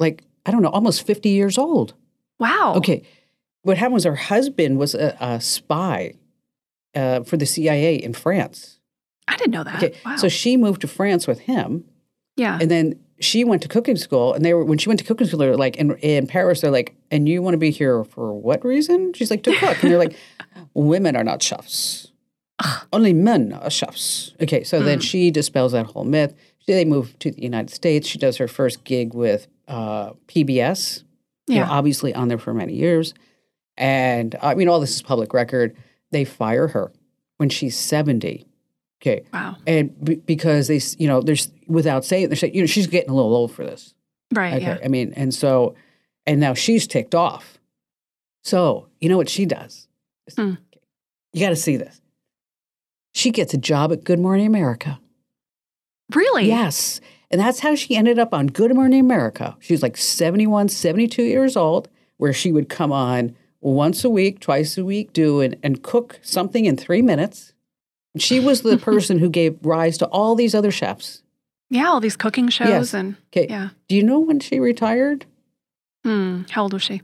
[0.00, 1.94] like, I don't know, almost 50 years old.
[2.40, 2.74] Wow.
[2.78, 3.02] Okay.
[3.62, 6.14] What happened was her husband was a, a spy
[6.96, 8.80] uh, for the CIA in France.
[9.28, 9.76] I didn't know that.
[9.76, 9.96] Okay.
[10.04, 10.16] Wow.
[10.16, 11.84] So she moved to France with him.
[12.36, 12.58] yeah.
[12.60, 14.34] And then she went to cooking school.
[14.34, 16.60] And they were, when she went to cooking school, they were like, in, in Paris,
[16.60, 19.12] they're like, and you want to be here for what reason?
[19.14, 19.82] She's like, to cook.
[19.82, 20.16] And they're like,
[20.74, 22.10] women are not chefs.
[22.92, 24.34] Only men are chefs.
[24.40, 24.62] Okay.
[24.62, 26.34] So then she dispels that whole myth.
[26.66, 28.06] They move to the United States.
[28.06, 31.02] She does her first gig with uh, PBS
[31.46, 31.68] yeah.
[31.68, 33.14] obviously on there for many years.
[33.76, 35.76] And I mean, all this is public record.
[36.10, 36.92] They fire her
[37.38, 38.46] when she's 70.
[39.00, 39.24] Okay.
[39.32, 39.56] wow.
[39.66, 43.10] And b- because they, you know, there's without saying, they're saying, you know, she's getting
[43.10, 43.94] a little old for this.
[44.32, 44.54] Right.
[44.54, 44.64] Okay.
[44.64, 44.78] Yeah.
[44.84, 45.74] I mean, and so,
[46.26, 47.58] and now she's ticked off.
[48.44, 49.88] So, you know what she does?
[50.36, 50.54] Hmm.
[51.32, 52.00] You got to see this.
[53.12, 55.00] She gets a job at Good Morning America.
[56.14, 56.46] Really?
[56.46, 57.00] Yes.
[57.30, 59.56] And that's how she ended up on Good Morning America.
[59.60, 64.40] She was like 71, 72 years old, where she would come on once a week,
[64.40, 67.54] twice a week, do and, and cook something in three minutes.
[68.18, 71.22] She was the person who gave rise to all these other chefs.
[71.72, 71.88] Yeah.
[71.88, 72.94] All these cooking shows Yes.
[72.94, 73.46] and Okay.
[73.48, 73.70] yeah.
[73.88, 75.24] Do you know when she retired?
[76.04, 76.42] Hmm.
[76.50, 77.02] How old was she?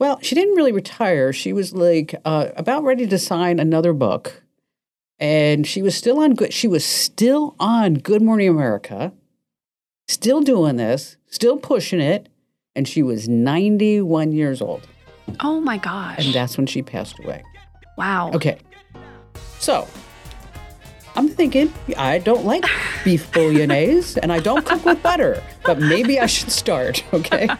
[0.00, 1.32] Well, she didn't really retire.
[1.32, 4.42] She was like uh, about ready to sign another book,
[5.20, 6.52] and she was still on good.
[6.52, 9.12] She was still on Good Morning America,
[10.08, 12.28] still doing this, still pushing it.
[12.76, 14.88] And she was 91 years old.
[15.38, 16.24] Oh my gosh.
[16.26, 17.44] And that's when she passed away.
[17.96, 18.32] wow.
[18.34, 18.58] Okay.
[19.60, 19.86] So
[21.16, 22.64] I'm thinking I don't like
[23.04, 27.04] beef bolognese and I don't cook with butter, but maybe I should start.
[27.14, 27.48] Okay.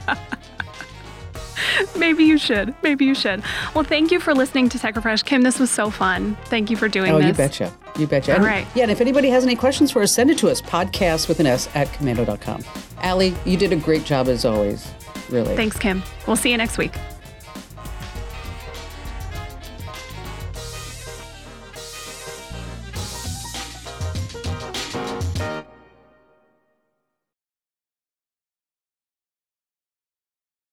[1.96, 2.74] Maybe you should.
[2.82, 3.42] Maybe you should.
[3.74, 5.22] Well, thank you for listening to Tech Refresh.
[5.22, 6.36] Kim, this was so fun.
[6.46, 7.26] Thank you for doing Oh, this.
[7.28, 7.72] you betcha.
[7.98, 8.32] You betcha.
[8.32, 8.66] All And- right.
[8.74, 10.60] Yeah, and if anybody has any questions for us, send it to us.
[10.60, 12.62] Podcast with an S at komando.com.
[12.98, 14.86] Allie, you did a great job as always.
[15.30, 15.56] Really.
[15.56, 16.02] Thanks, Kim.
[16.26, 16.92] We'll see you next week.